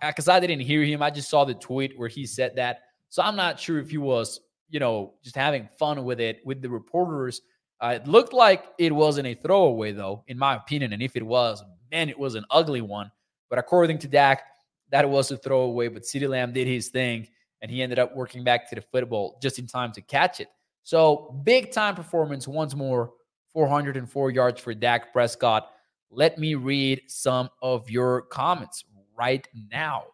because 0.00 0.28
I, 0.28 0.34
I, 0.34 0.36
I 0.36 0.40
didn't 0.40 0.60
hear 0.60 0.82
him, 0.82 1.02
I 1.02 1.10
just 1.10 1.30
saw 1.30 1.44
the 1.44 1.54
tweet 1.54 1.98
where 1.98 2.08
he 2.08 2.26
said 2.26 2.56
that. 2.56 2.80
So 3.08 3.22
I'm 3.22 3.36
not 3.36 3.58
sure 3.58 3.78
if 3.78 3.90
he 3.90 3.98
was 3.98 4.40
you 4.72 4.80
know, 4.80 5.12
just 5.22 5.36
having 5.36 5.68
fun 5.78 6.02
with 6.02 6.18
it 6.18 6.40
with 6.44 6.62
the 6.62 6.70
reporters. 6.70 7.42
Uh, 7.80 7.98
it 8.00 8.08
looked 8.08 8.32
like 8.32 8.64
it 8.78 8.92
wasn't 8.92 9.26
a 9.26 9.34
throwaway, 9.34 9.92
though, 9.92 10.24
in 10.26 10.38
my 10.38 10.56
opinion. 10.56 10.92
And 10.94 11.02
if 11.02 11.14
it 11.14 11.22
was, 11.22 11.62
man, 11.90 12.08
it 12.08 12.18
was 12.18 12.34
an 12.34 12.44
ugly 12.50 12.80
one. 12.80 13.12
But 13.50 13.58
according 13.58 13.98
to 13.98 14.08
Dak, 14.08 14.42
that 14.90 15.08
was 15.08 15.30
a 15.30 15.36
throwaway. 15.36 15.88
But 15.88 16.04
CeeDee 16.04 16.28
Lamb 16.28 16.52
did 16.52 16.66
his 16.66 16.88
thing, 16.88 17.28
and 17.62 17.70
he 17.70 17.82
ended 17.82 17.98
up 17.98 18.14
working 18.14 18.44
back 18.44 18.68
to 18.68 18.74
the 18.74 18.82
football 18.82 19.38
just 19.40 19.58
in 19.58 19.66
time 19.66 19.92
to 19.92 20.02
catch 20.02 20.40
it. 20.40 20.48
So 20.82 21.40
big 21.44 21.70
time 21.70 21.94
performance 21.94 22.46
once 22.46 22.74
more, 22.74 23.12
404 23.52 24.30
yards 24.32 24.60
for 24.60 24.74
Dak 24.74 25.12
Prescott. 25.12 25.70
Let 26.10 26.38
me 26.38 26.56
read 26.56 27.02
some 27.06 27.48
of 27.62 27.88
your 27.88 28.22
comments 28.22 28.84
right 29.16 29.46
now. 29.70 30.04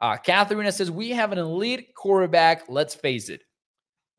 Uh, 0.00 0.16
Katharina 0.16 0.72
says, 0.72 0.90
We 0.90 1.10
have 1.10 1.32
an 1.32 1.38
elite 1.38 1.94
quarterback. 1.94 2.64
Let's 2.68 2.94
face 2.94 3.28
it. 3.28 3.42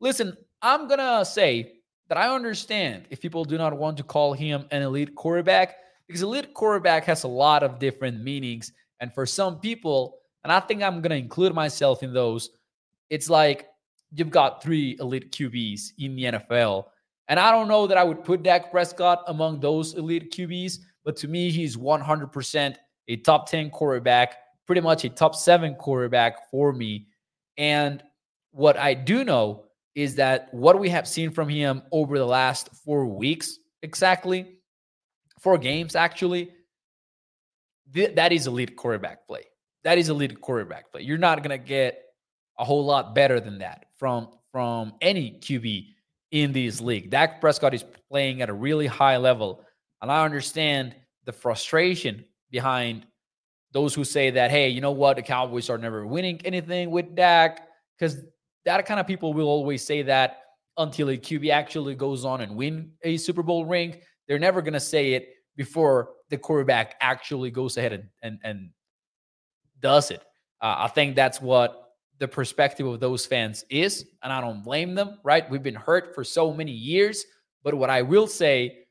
Listen, 0.00 0.36
I'm 0.62 0.88
going 0.88 0.98
to 0.98 1.24
say 1.24 1.74
that 2.08 2.18
I 2.18 2.34
understand 2.34 3.04
if 3.10 3.20
people 3.20 3.44
do 3.44 3.58
not 3.58 3.76
want 3.76 3.96
to 3.98 4.02
call 4.02 4.32
him 4.32 4.64
an 4.70 4.82
elite 4.82 5.14
quarterback 5.14 5.76
because 6.06 6.22
elite 6.22 6.54
quarterback 6.54 7.04
has 7.04 7.24
a 7.24 7.28
lot 7.28 7.62
of 7.62 7.78
different 7.78 8.22
meanings. 8.22 8.72
And 9.00 9.12
for 9.12 9.26
some 9.26 9.60
people, 9.60 10.18
and 10.42 10.52
I 10.52 10.60
think 10.60 10.82
I'm 10.82 11.02
going 11.02 11.10
to 11.10 11.16
include 11.16 11.54
myself 11.54 12.02
in 12.02 12.12
those, 12.12 12.50
it's 13.10 13.30
like 13.30 13.68
you've 14.12 14.30
got 14.30 14.62
three 14.62 14.96
elite 15.00 15.32
QBs 15.32 15.92
in 15.98 16.16
the 16.16 16.24
NFL. 16.24 16.84
And 17.28 17.38
I 17.38 17.50
don't 17.50 17.68
know 17.68 17.86
that 17.86 17.98
I 17.98 18.04
would 18.04 18.24
put 18.24 18.42
Dak 18.42 18.70
Prescott 18.70 19.22
among 19.26 19.60
those 19.60 19.94
elite 19.94 20.32
QBs, 20.32 20.78
but 21.04 21.16
to 21.16 21.28
me, 21.28 21.50
he's 21.50 21.76
100% 21.76 22.76
a 23.08 23.16
top 23.16 23.48
10 23.48 23.70
quarterback, 23.70 24.36
pretty 24.66 24.80
much 24.80 25.04
a 25.04 25.08
top 25.08 25.34
seven 25.34 25.74
quarterback 25.74 26.50
for 26.50 26.72
me. 26.72 27.08
And 27.56 28.02
what 28.52 28.78
I 28.78 28.94
do 28.94 29.24
know 29.24 29.64
is 29.94 30.14
that 30.14 30.52
what 30.52 30.78
we 30.78 30.88
have 30.88 31.08
seen 31.08 31.30
from 31.30 31.48
him 31.48 31.82
over 31.92 32.18
the 32.18 32.26
last 32.26 32.70
four 32.84 33.06
weeks, 33.06 33.58
exactly, 33.82 34.58
four 35.40 35.58
games 35.58 35.96
actually, 35.96 36.50
th- 37.92 38.14
that 38.14 38.32
is 38.32 38.46
elite 38.46 38.76
quarterback 38.76 39.26
play. 39.26 39.42
That 39.84 39.98
is 39.98 40.08
elite 40.08 40.40
quarterback 40.40 40.92
play. 40.92 41.02
You're 41.02 41.18
not 41.18 41.42
gonna 41.42 41.58
get 41.58 42.07
a 42.58 42.64
whole 42.64 42.84
lot 42.84 43.14
better 43.14 43.40
than 43.40 43.58
that 43.58 43.86
from 43.96 44.28
from 44.52 44.94
any 45.00 45.32
QB 45.40 45.94
in 46.30 46.52
this 46.52 46.80
league. 46.80 47.10
Dak 47.10 47.40
Prescott 47.40 47.74
is 47.74 47.84
playing 48.10 48.42
at 48.42 48.48
a 48.48 48.52
really 48.52 48.86
high 48.86 49.16
level, 49.16 49.64
and 50.02 50.10
I 50.10 50.24
understand 50.24 50.94
the 51.24 51.32
frustration 51.32 52.24
behind 52.50 53.06
those 53.72 53.94
who 53.94 54.04
say 54.04 54.30
that, 54.30 54.50
hey, 54.50 54.68
you 54.68 54.80
know 54.80 54.92
what, 54.92 55.16
the 55.16 55.22
Cowboys 55.22 55.68
are 55.68 55.78
never 55.78 56.06
winning 56.06 56.40
anything 56.44 56.90
with 56.90 57.14
Dak 57.14 57.68
because 57.98 58.16
that 58.64 58.84
kind 58.86 58.98
of 58.98 59.06
people 59.06 59.34
will 59.34 59.48
always 59.48 59.84
say 59.84 60.02
that 60.02 60.42
until 60.78 61.10
a 61.10 61.18
QB 61.18 61.50
actually 61.50 61.94
goes 61.94 62.24
on 62.24 62.40
and 62.40 62.56
win 62.56 62.92
a 63.02 63.16
Super 63.16 63.42
Bowl 63.42 63.66
ring. 63.66 63.96
They're 64.26 64.38
never 64.38 64.62
to 64.62 64.80
say 64.80 65.14
it 65.14 65.34
before 65.56 66.10
the 66.30 66.38
quarterback 66.38 66.94
actually 67.00 67.50
goes 67.50 67.76
ahead 67.76 67.92
and 67.92 68.04
and, 68.22 68.38
and 68.42 68.70
does 69.80 70.10
it. 70.10 70.22
Uh, 70.60 70.74
I 70.78 70.88
think 70.88 71.14
that's 71.14 71.40
what 71.40 71.87
the 72.18 72.28
perspective 72.28 72.86
of 72.86 73.00
those 73.00 73.26
fans 73.26 73.64
is, 73.70 74.06
and 74.22 74.32
I 74.32 74.40
don't 74.40 74.62
blame 74.62 74.94
them. 74.94 75.18
Right? 75.22 75.48
We've 75.50 75.62
been 75.62 75.74
hurt 75.74 76.14
for 76.14 76.24
so 76.24 76.52
many 76.52 76.72
years, 76.72 77.24
but 77.62 77.74
what 77.74 77.90
I 77.90 78.02
will 78.02 78.26
say 78.26 78.84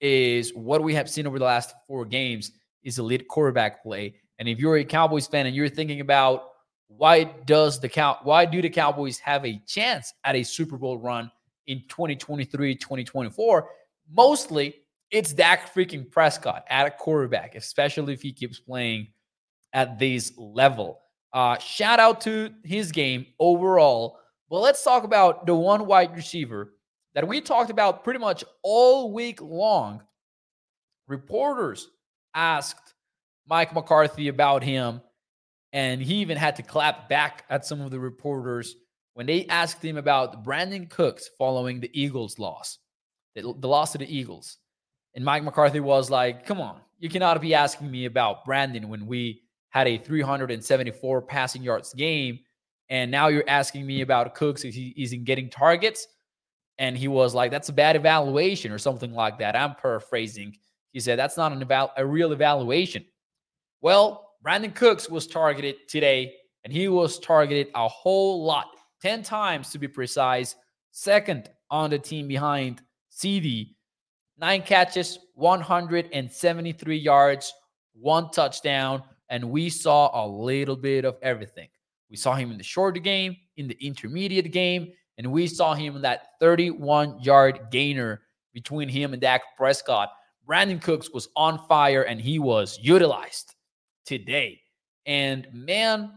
is 0.00 0.54
what 0.54 0.82
we 0.82 0.94
have 0.94 1.10
seen 1.10 1.26
over 1.26 1.38
the 1.38 1.44
last 1.44 1.74
four 1.86 2.04
games 2.04 2.52
is 2.84 2.98
elite 2.98 3.26
quarterback 3.28 3.82
play. 3.82 4.14
And 4.38 4.48
if 4.48 4.58
you're 4.58 4.76
a 4.76 4.84
Cowboys 4.84 5.26
fan 5.26 5.46
and 5.46 5.56
you're 5.56 5.68
thinking 5.68 6.00
about 6.00 6.44
why 6.86 7.24
does 7.44 7.80
the 7.80 7.88
cow 7.88 8.18
why 8.22 8.46
do 8.46 8.62
the 8.62 8.70
Cowboys 8.70 9.18
have 9.18 9.44
a 9.44 9.60
chance 9.66 10.14
at 10.24 10.36
a 10.36 10.42
Super 10.42 10.78
Bowl 10.78 10.98
run 10.98 11.30
in 11.66 11.82
2023, 11.88 12.76
2024? 12.76 13.68
Mostly 14.10 14.74
it's 15.10 15.32
Dak 15.32 15.74
freaking 15.74 16.10
Prescott 16.10 16.64
at 16.68 16.86
a 16.86 16.90
quarterback, 16.90 17.54
especially 17.54 18.12
if 18.12 18.22
he 18.22 18.32
keeps 18.32 18.60
playing 18.60 19.08
at 19.72 19.98
this 19.98 20.32
level. 20.36 21.00
Uh, 21.32 21.58
shout 21.58 22.00
out 22.00 22.20
to 22.22 22.52
his 22.64 22.92
game 22.92 23.26
overall. 23.38 24.18
But 24.50 24.60
let's 24.60 24.82
talk 24.82 25.04
about 25.04 25.46
the 25.46 25.54
one 25.54 25.86
wide 25.86 26.16
receiver 26.16 26.74
that 27.14 27.28
we 27.28 27.40
talked 27.40 27.70
about 27.70 28.04
pretty 28.04 28.18
much 28.18 28.44
all 28.62 29.12
week 29.12 29.40
long. 29.42 30.02
Reporters 31.06 31.88
asked 32.34 32.94
Mike 33.46 33.74
McCarthy 33.74 34.28
about 34.28 34.62
him 34.62 35.00
and 35.72 36.00
he 36.00 36.16
even 36.16 36.36
had 36.36 36.56
to 36.56 36.62
clap 36.62 37.08
back 37.08 37.44
at 37.50 37.66
some 37.66 37.80
of 37.80 37.90
the 37.90 38.00
reporters 38.00 38.76
when 39.14 39.26
they 39.26 39.46
asked 39.46 39.84
him 39.84 39.96
about 39.96 40.44
Brandin 40.44 40.88
Cooks 40.88 41.28
following 41.38 41.80
the 41.80 41.90
Eagles' 41.92 42.38
loss, 42.38 42.78
the, 43.34 43.42
the 43.58 43.68
loss 43.68 43.92
to 43.92 43.98
the 43.98 44.16
Eagles. 44.16 44.58
And 45.14 45.24
Mike 45.24 45.42
McCarthy 45.42 45.80
was 45.80 46.10
like, 46.10 46.46
come 46.46 46.60
on, 46.60 46.80
you 46.98 47.08
cannot 47.08 47.40
be 47.40 47.54
asking 47.54 47.90
me 47.90 48.04
about 48.04 48.46
Brandin 48.46 48.86
when 48.86 49.06
we 49.06 49.42
had 49.70 49.86
a 49.86 49.98
374 49.98 51.22
passing 51.22 51.62
yards 51.62 51.92
game. 51.94 52.40
And 52.90 53.10
now 53.10 53.28
you're 53.28 53.48
asking 53.48 53.86
me 53.86 54.00
about 54.00 54.34
Cooks 54.34 54.64
if 54.64 54.74
he 54.74 54.94
isn't 54.96 55.24
getting 55.24 55.50
targets. 55.50 56.06
And 56.78 56.96
he 56.96 57.08
was 57.08 57.34
like, 57.34 57.50
that's 57.50 57.68
a 57.68 57.72
bad 57.72 57.96
evaluation 57.96 58.72
or 58.72 58.78
something 58.78 59.12
like 59.12 59.38
that. 59.38 59.56
I'm 59.56 59.74
paraphrasing. 59.74 60.56
He 60.92 61.00
said, 61.00 61.18
that's 61.18 61.36
not 61.36 61.52
an 61.52 61.60
eval- 61.60 61.92
a 61.96 62.06
real 62.06 62.32
evaluation. 62.32 63.04
Well, 63.80 64.36
Brandin 64.44 64.74
Cooks 64.74 65.10
was 65.10 65.26
targeted 65.26 65.88
today, 65.88 66.34
and 66.64 66.72
he 66.72 66.88
was 66.88 67.18
targeted 67.18 67.68
a 67.74 67.88
whole 67.88 68.44
lot 68.44 68.68
10 69.02 69.22
times 69.22 69.70
to 69.70 69.78
be 69.78 69.88
precise. 69.88 70.54
Second 70.92 71.50
on 71.70 71.90
the 71.90 71.98
team 71.98 72.28
behind 72.28 72.82
CeeDee. 73.12 73.74
Nine 74.38 74.62
catches, 74.62 75.18
173 75.34 76.96
yards, 76.96 77.52
one 77.92 78.30
touchdown, 78.30 79.02
and 79.30 79.50
we 79.50 79.68
saw 79.68 80.24
a 80.24 80.26
little 80.26 80.76
bit 80.76 81.04
of 81.04 81.16
everything. 81.22 81.68
We 82.10 82.16
saw 82.16 82.34
him 82.34 82.50
in 82.50 82.58
the 82.58 82.64
shorter 82.64 83.00
game, 83.00 83.36
in 83.56 83.68
the 83.68 83.76
intermediate 83.84 84.50
game, 84.52 84.92
and 85.18 85.30
we 85.30 85.46
saw 85.46 85.74
him 85.74 85.96
in 85.96 86.02
that 86.02 86.28
31 86.40 87.20
yard 87.20 87.60
gainer 87.70 88.22
between 88.54 88.88
him 88.88 89.12
and 89.12 89.20
Dak 89.20 89.42
Prescott. 89.56 90.10
Brandin 90.48 90.80
Cooks 90.80 91.10
was 91.10 91.28
on 91.36 91.58
fire 91.68 92.02
and 92.02 92.20
he 92.20 92.38
was 92.38 92.78
utilized 92.80 93.54
today. 94.06 94.60
And 95.04 95.46
man, 95.52 96.12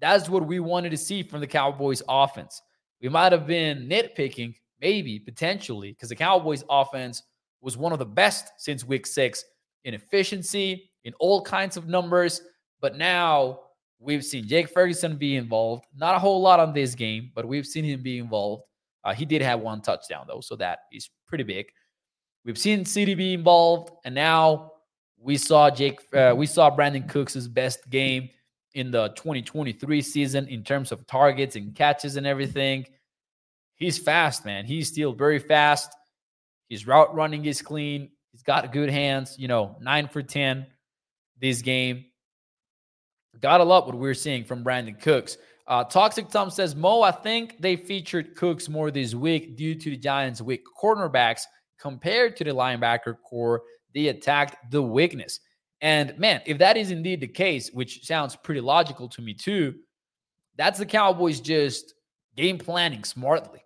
that's 0.00 0.28
what 0.28 0.46
we 0.46 0.58
wanted 0.60 0.90
to 0.90 0.96
see 0.96 1.22
from 1.22 1.40
the 1.40 1.46
Cowboys 1.46 2.02
offense. 2.08 2.60
We 3.00 3.08
might 3.08 3.32
have 3.32 3.46
been 3.46 3.88
nitpicking, 3.88 4.54
maybe 4.80 5.18
potentially, 5.18 5.92
because 5.92 6.08
the 6.08 6.16
Cowboys 6.16 6.64
offense 6.68 7.22
was 7.60 7.76
one 7.76 7.92
of 7.92 7.98
the 7.98 8.06
best 8.06 8.50
since 8.58 8.84
week 8.84 9.06
six 9.06 9.44
in 9.84 9.94
efficiency, 9.94 10.90
in 11.04 11.14
all 11.20 11.42
kinds 11.42 11.76
of 11.76 11.86
numbers. 11.86 12.40
But 12.80 12.96
now 12.96 13.60
we've 13.98 14.24
seen 14.24 14.46
Jake 14.46 14.68
Ferguson 14.68 15.16
be 15.16 15.36
involved. 15.36 15.84
Not 15.94 16.14
a 16.14 16.18
whole 16.18 16.40
lot 16.40 16.60
on 16.60 16.72
this 16.72 16.94
game, 16.94 17.30
but 17.34 17.46
we've 17.46 17.66
seen 17.66 17.84
him 17.84 18.02
be 18.02 18.18
involved. 18.18 18.64
Uh, 19.04 19.14
he 19.14 19.24
did 19.24 19.42
have 19.42 19.60
one 19.60 19.80
touchdown, 19.80 20.26
though, 20.28 20.40
so 20.40 20.56
that 20.56 20.80
is 20.92 21.08
pretty 21.28 21.44
big. 21.44 21.66
We've 22.44 22.58
seen 22.58 22.84
be 22.84 23.34
involved, 23.34 23.90
and 24.04 24.14
now 24.14 24.72
we 25.18 25.36
saw 25.36 25.70
Jake, 25.70 26.00
uh, 26.14 26.34
we 26.36 26.46
saw 26.46 26.74
Brandin 26.74 27.08
Cooks' 27.08 27.46
best 27.48 27.88
game 27.90 28.28
in 28.74 28.90
the 28.90 29.08
2023 29.10 30.02
season 30.02 30.46
in 30.48 30.62
terms 30.62 30.92
of 30.92 31.06
targets 31.06 31.56
and 31.56 31.74
catches 31.74 32.16
and 32.16 32.26
everything. 32.26 32.86
He's 33.74 33.98
fast, 33.98 34.44
man. 34.44 34.64
He's 34.64 34.88
still 34.88 35.12
very 35.12 35.38
fast. 35.38 35.90
His 36.68 36.86
route 36.86 37.14
running 37.14 37.44
is 37.46 37.62
clean. 37.62 38.10
He's 38.32 38.42
got 38.42 38.72
good 38.72 38.90
hands. 38.90 39.36
You 39.38 39.48
know, 39.48 39.76
nine 39.80 40.08
for 40.08 40.22
10 40.22 40.66
this 41.40 41.62
game. 41.62 42.06
Gotta 43.40 43.64
love 43.64 43.86
what 43.86 43.96
we're 43.96 44.14
seeing 44.14 44.44
from 44.44 44.64
Brandin 44.64 45.00
Cooks. 45.00 45.38
Uh, 45.66 45.82
Toxic 45.82 46.28
Tom 46.28 46.50
says, 46.50 46.76
Mo, 46.76 47.02
I 47.02 47.10
think 47.10 47.60
they 47.60 47.76
featured 47.76 48.36
Cooks 48.36 48.68
more 48.68 48.90
this 48.90 49.14
week 49.14 49.56
due 49.56 49.74
to 49.74 49.90
the 49.90 49.96
Giants' 49.96 50.40
weak 50.40 50.62
cornerbacks 50.80 51.42
compared 51.78 52.36
to 52.36 52.44
the 52.44 52.52
linebacker 52.52 53.16
core. 53.28 53.62
They 53.92 54.08
attacked 54.08 54.70
the 54.70 54.82
weakness. 54.82 55.40
And 55.80 56.16
man, 56.18 56.40
if 56.46 56.58
that 56.58 56.76
is 56.76 56.90
indeed 56.90 57.20
the 57.20 57.28
case, 57.28 57.70
which 57.72 58.06
sounds 58.06 58.36
pretty 58.36 58.60
logical 58.60 59.08
to 59.08 59.22
me 59.22 59.34
too, 59.34 59.74
that's 60.56 60.78
the 60.78 60.86
Cowboys 60.86 61.40
just 61.40 61.94
game 62.36 62.58
planning 62.58 63.04
smartly. 63.04 63.62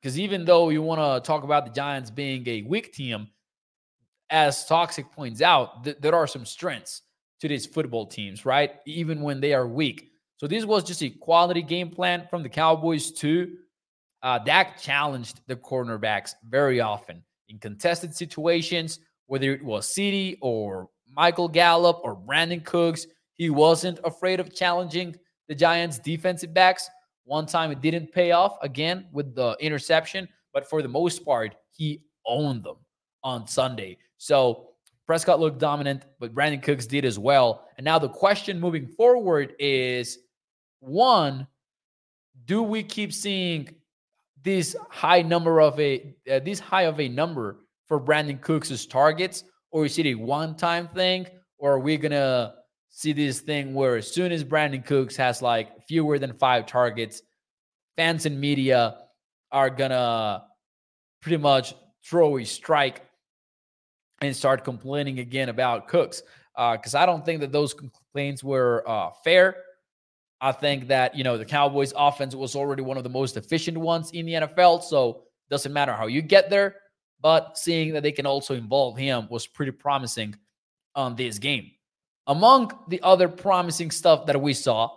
Because 0.00 0.18
even 0.18 0.44
though 0.44 0.70
you 0.70 0.82
want 0.82 1.00
to 1.00 1.26
talk 1.26 1.44
about 1.44 1.64
the 1.64 1.72
Giants 1.72 2.10
being 2.10 2.46
a 2.48 2.62
weak 2.62 2.92
team, 2.92 3.28
as 4.30 4.64
Toxic 4.66 5.10
points 5.12 5.42
out, 5.42 5.84
th- 5.84 5.98
there 6.00 6.14
are 6.14 6.26
some 6.26 6.44
strengths 6.44 7.02
to 7.44 7.48
these 7.48 7.66
football 7.66 8.06
teams, 8.06 8.46
right? 8.46 8.76
Even 8.86 9.20
when 9.20 9.38
they 9.38 9.52
are 9.52 9.68
weak. 9.68 10.10
So 10.38 10.46
this 10.46 10.64
was 10.64 10.82
just 10.82 11.02
a 11.02 11.10
quality 11.10 11.60
game 11.60 11.90
plan 11.90 12.26
from 12.30 12.42
the 12.42 12.48
Cowboys 12.48 13.12
too. 13.12 13.58
Uh, 14.22 14.38
Dak 14.38 14.80
challenged 14.80 15.40
the 15.46 15.54
cornerbacks 15.54 16.34
very 16.48 16.80
often 16.80 17.22
in 17.50 17.58
contested 17.58 18.14
situations, 18.14 18.98
whether 19.26 19.52
it 19.52 19.62
was 19.62 19.86
CeeDee 19.86 20.38
or 20.40 20.88
Michael 21.14 21.48
Gallup 21.48 22.00
or 22.02 22.16
Brandin 22.16 22.64
Cooks. 22.64 23.06
He 23.34 23.50
wasn't 23.50 24.00
afraid 24.04 24.40
of 24.40 24.54
challenging 24.54 25.14
the 25.46 25.54
Giants' 25.54 25.98
defensive 25.98 26.54
backs. 26.54 26.88
One 27.24 27.44
time 27.44 27.70
it 27.70 27.82
didn't 27.82 28.12
pay 28.12 28.32
off 28.32 28.56
again 28.62 29.06
with 29.12 29.34
the 29.34 29.54
interception, 29.60 30.26
but 30.54 30.68
for 30.68 30.80
the 30.80 30.88
most 30.88 31.26
part, 31.26 31.54
he 31.70 32.00
owned 32.26 32.64
them 32.64 32.76
on 33.22 33.46
Sunday. 33.46 33.98
So 34.16 34.70
Prescott 35.06 35.40
looked 35.40 35.58
dominant, 35.58 36.04
but 36.18 36.34
Brandin 36.34 36.62
Cooks 36.62 36.86
did 36.86 37.04
as 37.04 37.18
well. 37.18 37.66
And 37.76 37.84
now 37.84 37.98
the 37.98 38.08
question 38.08 38.58
moving 38.58 38.86
forward 38.86 39.54
is 39.58 40.18
one, 40.80 41.46
do 42.46 42.62
we 42.62 42.82
keep 42.82 43.12
seeing 43.12 43.68
this 44.42 44.76
high 44.90 45.22
number 45.22 45.60
of 45.60 45.78
a 45.80 46.14
uh, 46.30 46.38
this 46.40 46.60
high 46.60 46.82
of 46.82 47.00
a 47.00 47.08
number 47.08 47.60
for 47.86 48.00
Brandin 48.00 48.40
Cooks' 48.40 48.86
targets, 48.86 49.44
or 49.70 49.86
is 49.86 49.98
it 49.98 50.06
a 50.06 50.14
one-time 50.14 50.88
thing, 50.88 51.26
or 51.58 51.72
are 51.72 51.80
we 51.80 51.96
gonna 51.96 52.54
see 52.90 53.12
this 53.12 53.40
thing 53.40 53.74
where 53.74 53.96
as 53.96 54.12
soon 54.12 54.32
as 54.32 54.44
Brandin 54.44 54.84
Cooks 54.84 55.16
has 55.16 55.42
like 55.42 55.86
fewer 55.86 56.18
than 56.18 56.34
five 56.34 56.66
targets, 56.66 57.22
fans 57.96 58.26
and 58.26 58.40
media 58.40 58.98
are 59.50 59.70
gonna 59.70 60.44
pretty 61.22 61.38
much 61.38 61.74
throw 62.04 62.38
a 62.38 62.44
strike 62.44 63.02
and 64.20 64.34
start 64.34 64.64
complaining 64.64 65.18
again 65.18 65.48
about 65.48 65.88
Cooks. 65.88 66.22
Because 66.54 66.94
uh, 66.94 66.98
I 66.98 67.06
don't 67.06 67.24
think 67.24 67.40
that 67.40 67.52
those 67.52 67.74
complaints 67.74 68.44
were 68.44 68.84
uh, 68.88 69.10
fair. 69.24 69.56
I 70.40 70.52
think 70.52 70.88
that, 70.88 71.16
you 71.16 71.24
know, 71.24 71.38
the 71.38 71.44
Cowboys 71.44 71.92
offense 71.96 72.34
was 72.34 72.54
already 72.54 72.82
one 72.82 72.96
of 72.96 73.02
the 73.02 73.10
most 73.10 73.36
efficient 73.36 73.76
ones 73.76 74.10
in 74.12 74.26
the 74.26 74.32
NFL. 74.34 74.82
So 74.82 75.24
doesn't 75.50 75.72
matter 75.72 75.92
how 75.92 76.06
you 76.06 76.22
get 76.22 76.50
there. 76.50 76.76
But 77.20 77.56
seeing 77.56 77.94
that 77.94 78.02
they 78.02 78.12
can 78.12 78.26
also 78.26 78.54
involve 78.54 78.96
him 78.98 79.28
was 79.30 79.46
pretty 79.46 79.72
promising 79.72 80.36
on 80.94 81.16
this 81.16 81.38
game. 81.38 81.70
Among 82.26 82.72
the 82.88 83.00
other 83.02 83.28
promising 83.28 83.90
stuff 83.90 84.26
that 84.26 84.40
we 84.40 84.54
saw 84.54 84.90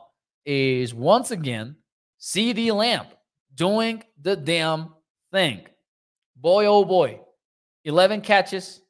is 0.45 0.93
once 0.93 1.31
again 1.31 1.77
CeeDee 2.19 2.73
Lamb 2.73 3.05
doing 3.53 4.03
the 4.21 4.35
damn 4.35 4.93
thing. 5.31 5.61
Boy, 6.35 6.65
oh 6.65 6.85
boy, 6.85 7.19
11 7.85 8.21
catches, 8.21 8.81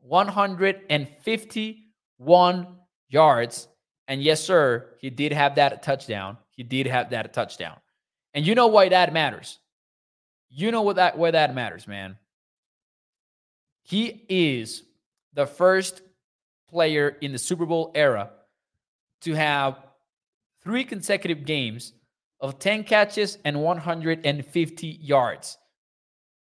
151 0.00 2.66
yards. 3.08 3.68
And 4.08 4.22
yes, 4.22 4.42
sir, 4.42 4.96
he 5.00 5.10
did 5.10 5.32
have 5.32 5.56
that 5.56 5.82
touchdown. 5.82 6.38
He 6.50 6.62
did 6.62 6.86
have 6.86 7.10
that 7.10 7.32
touchdown. 7.32 7.76
And 8.34 8.46
you 8.46 8.54
know 8.54 8.68
why 8.68 8.88
that 8.88 9.12
matters. 9.12 9.58
You 10.48 10.72
know 10.72 10.82
what 10.82 10.96
that 10.96 11.16
why 11.16 11.30
that 11.30 11.54
matters, 11.54 11.86
man. 11.86 12.16
He 13.82 14.24
is 14.28 14.82
the 15.32 15.46
first 15.46 16.02
player 16.68 17.16
in 17.20 17.32
the 17.32 17.38
Super 17.38 17.66
Bowl 17.66 17.92
era 17.94 18.30
to 19.22 19.34
have 19.34 19.78
three 20.62 20.84
consecutive 20.84 21.44
games 21.44 21.92
of 22.40 22.58
10 22.58 22.84
catches 22.84 23.38
and 23.44 23.62
150 23.62 24.86
yards. 24.86 25.58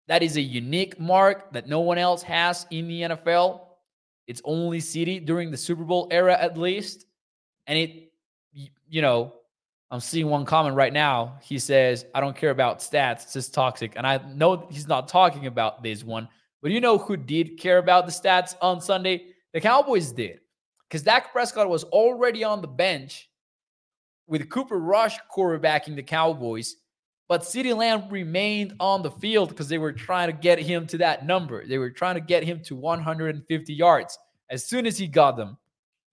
That 0.09 0.23
is 0.23 0.37
a 0.37 0.41
unique 0.41 1.01
mark 1.01 1.53
that 1.53 1.67
no 1.67 1.81
one 1.81 1.99
else 1.99 2.23
has 2.23 2.67
in 2.71 2.89
the 2.89 3.03
NFL. 3.03 3.61
It's 4.27 4.43
only 4.45 4.79
CeeDee 4.79 5.25
during 5.25 5.51
the 5.51 5.57
Super 5.57 5.85
Bowl 5.85 6.09
era, 6.11 6.37
at 6.39 6.59
least. 6.59 7.07
And 7.67 7.79
it, 7.79 8.13
you 8.89 9.03
know, 9.03 9.33
I'm 9.91 10.01
seeing 10.01 10.29
one 10.29 10.45
comment 10.45 10.77
right 10.77 10.93
now. 10.93 11.39
He 11.43 11.59
says, 11.59 12.05
I 12.15 12.21
don't 12.21 12.37
care 12.37 12.51
about 12.51 12.81
stats. 12.81 13.23
It's 13.23 13.33
just 13.35 13.55
toxic. 13.55 13.95
And 13.97 14.07
I 14.07 14.19
know 14.35 14.67
he's 14.71 14.89
not 14.89 15.09
talking 15.09 15.47
about 15.47 15.83
this 15.83 16.03
one, 16.05 16.29
but 16.63 16.71
you 16.71 16.81
know 16.81 16.99
who 16.99 17.17
did 17.17 17.59
care 17.59 17.79
about 17.79 18.07
the 18.07 18.13
stats 18.13 18.57
on 18.61 18.81
Sunday? 18.81 19.27
The 19.53 19.61
Cowboys 19.61 20.11
did 20.13 20.41
because 20.89 21.03
Dak 21.03 21.33
Prescott 21.33 21.69
was 21.69 21.85
already 21.85 22.45
on 22.45 22.61
the 22.61 22.69
bench 22.69 23.31
with 24.27 24.49
Cooper 24.49 24.79
Rush 24.79 25.19
quarterbacking 25.35 25.97
the 25.97 26.03
Cowboys, 26.03 26.77
but 27.35 27.43
CeeDee 27.43 27.77
Lamb 27.77 28.09
remained 28.11 28.77
on 28.79 29.03
the 29.03 29.11
field 29.11 29.49
because 29.49 29.69
they 29.69 29.79
were 29.79 29.93
trying 29.93 30.29
to 30.29 30.33
get 30.33 30.57
him 30.57 30.87
to 30.87 30.99
that 30.99 31.27
number. 31.27 31.67
They 31.67 31.79
were 31.79 31.91
trying 31.91 32.15
to 32.15 32.21
get 32.21 32.45
him 32.45 32.63
to 32.67 32.77
150 32.77 33.75
yards. 33.75 34.17
As 34.51 34.65
soon 34.65 34.87
as 34.87 34.97
he 34.97 35.09
got 35.09 35.37
them, 35.37 35.57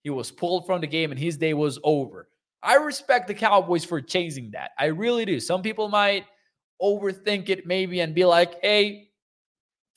he 0.01 0.09
was 0.09 0.31
pulled 0.31 0.65
from 0.65 0.81
the 0.81 0.87
game 0.87 1.11
and 1.11 1.19
his 1.19 1.37
day 1.37 1.53
was 1.53 1.77
over. 1.83 2.27
I 2.63 2.77
respect 2.77 3.27
the 3.27 3.35
Cowboys 3.35 3.85
for 3.85 4.01
chasing 4.01 4.49
that. 4.53 4.71
I 4.79 4.85
really 4.85 5.23
do. 5.25 5.39
Some 5.39 5.61
people 5.61 5.89
might 5.89 6.25
overthink 6.81 7.49
it 7.49 7.67
maybe 7.67 7.99
and 7.99 8.15
be 8.15 8.25
like, 8.25 8.59
hey, 8.63 9.11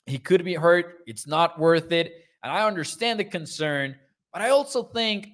he 0.05 0.19
could 0.19 0.45
be 0.45 0.53
hurt. 0.53 0.97
It's 1.07 1.25
not 1.25 1.59
worth 1.59 1.91
it. 1.91 2.13
And 2.43 2.53
I 2.53 2.67
understand 2.67 3.19
the 3.19 3.25
concern, 3.25 3.95
but 4.31 4.43
I 4.43 4.49
also 4.49 4.83
think 4.83 5.29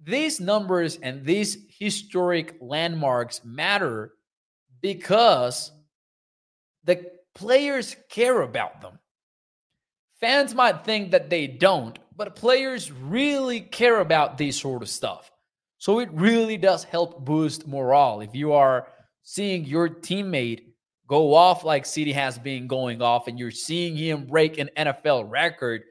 these 0.00 0.38
numbers 0.38 0.96
and 1.02 1.24
these 1.24 1.58
historic 1.76 2.56
landmarks 2.60 3.44
matter 3.44 4.12
because 4.80 5.72
the 6.84 7.10
players 7.34 7.96
care 8.08 8.42
about 8.42 8.80
them. 8.80 8.98
Fans 10.20 10.54
might 10.54 10.84
think 10.84 11.12
that 11.12 11.30
they 11.30 11.46
don't, 11.46 11.98
but 12.16 12.36
players 12.36 12.92
really 12.92 13.60
care 13.60 14.00
about 14.00 14.36
this 14.36 14.58
sort 14.58 14.82
of 14.82 14.88
stuff. 14.88 15.30
So 15.78 16.00
it 16.00 16.10
really 16.12 16.58
does 16.58 16.84
help 16.84 17.24
boost 17.24 17.66
morale 17.66 18.20
if 18.20 18.34
you 18.34 18.52
are 18.52 18.88
seeing 19.22 19.64
your 19.64 19.88
teammate 19.88 20.64
go 21.10 21.34
off 21.34 21.64
like 21.64 21.84
CeeDee 21.84 22.14
has 22.14 22.38
been 22.38 22.68
going 22.68 23.02
off 23.02 23.26
and 23.26 23.36
you're 23.36 23.50
seeing 23.50 23.96
him 23.96 24.26
break 24.26 24.58
an 24.58 24.70
NFL 24.76 25.28
record, 25.28 25.82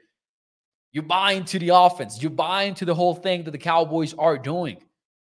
you 0.92 1.02
buy 1.02 1.32
into 1.32 1.58
the 1.58 1.68
offense. 1.68 2.22
You 2.22 2.30
buy 2.30 2.62
into 2.62 2.86
the 2.86 2.94
whole 2.94 3.14
thing 3.14 3.44
that 3.44 3.50
the 3.50 3.58
Cowboys 3.58 4.14
are 4.14 4.38
doing 4.38 4.78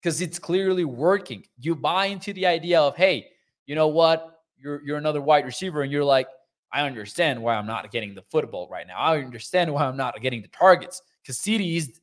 because 0.03 0.21
it's 0.21 0.38
clearly 0.38 0.85
working. 0.85 1.42
You 1.59 1.75
buy 1.75 2.07
into 2.07 2.35
the 2.35 2.47
idea 2.47 2.81
of, 2.81 2.97
hey, 2.97 3.29
you 3.69 3.77
know 3.77 3.89
what? 3.89 4.41
You're 4.57 4.83
you're 4.85 4.99
another 4.99 5.21
wide 5.21 5.45
receiver, 5.45 5.83
and 5.83 5.93
you're 5.93 6.03
like, 6.03 6.27
I 6.73 6.83
understand 6.83 7.41
why 7.41 7.55
I'm 7.55 7.67
not 7.67 7.93
getting 7.93 8.15
the 8.15 8.23
football 8.23 8.67
right 8.69 8.87
now. 8.87 8.99
I 8.99 9.19
understand 9.19 9.73
why 9.73 9.85
I'm 9.85 9.97
not 9.97 10.21
getting 10.21 10.43
the 10.43 10.49
targets 10.49 11.03
because 11.23 11.39
CeeDee 11.39 11.77
is 11.77 12.01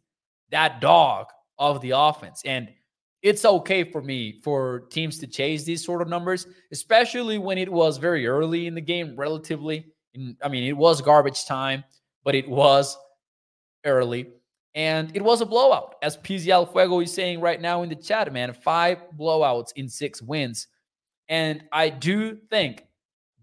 that 0.51 0.79
dog 0.79 1.25
of 1.57 1.81
the 1.81 1.91
offense. 1.91 2.41
And 2.45 2.69
it's 3.21 3.43
okay 3.43 3.83
for 3.83 4.01
me 4.01 4.39
for 4.43 4.81
teams 4.91 5.19
to 5.19 5.27
chase 5.27 5.63
these 5.63 5.83
sort 5.83 6.01
of 6.01 6.07
numbers, 6.07 6.47
especially 6.71 7.37
when 7.39 7.57
it 7.57 7.71
was 7.71 7.97
very 7.97 8.27
early 8.27 8.67
in 8.67 8.75
the 8.75 8.81
game, 8.81 9.15
relatively. 9.15 9.87
In, 10.13 10.37
I 10.43 10.47
mean, 10.47 10.63
it 10.63 10.77
was 10.77 11.01
garbage 11.01 11.45
time, 11.45 11.83
but 12.23 12.35
it 12.35 12.47
was 12.47 12.97
early. 13.83 14.29
And 14.75 15.15
it 15.15 15.23
was 15.23 15.41
a 15.41 15.45
blowout, 15.45 15.95
as 16.03 16.17
PZL 16.17 16.71
Fuego 16.71 16.99
is 16.99 17.13
saying 17.13 17.39
right 17.39 17.59
now 17.59 17.81
in 17.83 17.89
the 17.89 17.95
chat, 17.95 18.31
man. 18.31 18.53
Five 18.53 18.99
blowouts 19.17 19.71
in 19.75 19.87
six 19.87 20.21
wins. 20.21 20.67
And 21.29 21.63
I 21.71 21.89
do 21.89 22.35
think 22.49 22.85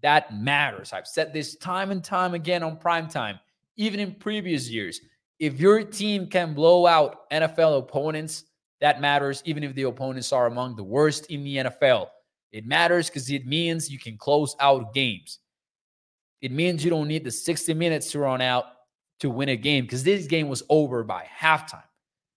that 0.01 0.35
matters. 0.35 0.93
I've 0.93 1.07
said 1.07 1.33
this 1.33 1.55
time 1.55 1.91
and 1.91 2.03
time 2.03 2.33
again 2.33 2.63
on 2.63 2.77
prime 2.77 3.07
time, 3.07 3.39
even 3.77 3.99
in 3.99 4.13
previous 4.13 4.69
years. 4.69 4.99
If 5.39 5.59
your 5.59 5.83
team 5.83 6.27
can 6.27 6.53
blow 6.53 6.85
out 6.85 7.29
NFL 7.31 7.79
opponents, 7.79 8.45
that 8.79 9.01
matters, 9.01 9.41
even 9.45 9.63
if 9.63 9.73
the 9.75 9.83
opponents 9.83 10.33
are 10.33 10.47
among 10.47 10.75
the 10.75 10.83
worst 10.83 11.27
in 11.27 11.43
the 11.43 11.57
NFL. 11.57 12.07
It 12.51 12.65
matters 12.67 13.09
because 13.09 13.29
it 13.31 13.47
means 13.47 13.89
you 13.89 13.97
can 13.97 14.17
close 14.17 14.55
out 14.59 14.93
games. 14.93 15.39
It 16.41 16.51
means 16.51 16.83
you 16.83 16.89
don't 16.89 17.07
need 17.07 17.23
the 17.23 17.31
60 17.31 17.73
minutes 17.73 18.11
to 18.11 18.19
run 18.19 18.41
out 18.41 18.65
to 19.21 19.29
win 19.29 19.49
a 19.49 19.55
game 19.55 19.85
because 19.85 20.03
this 20.03 20.27
game 20.27 20.49
was 20.49 20.63
over 20.69 21.03
by 21.03 21.25
halftime. 21.39 21.83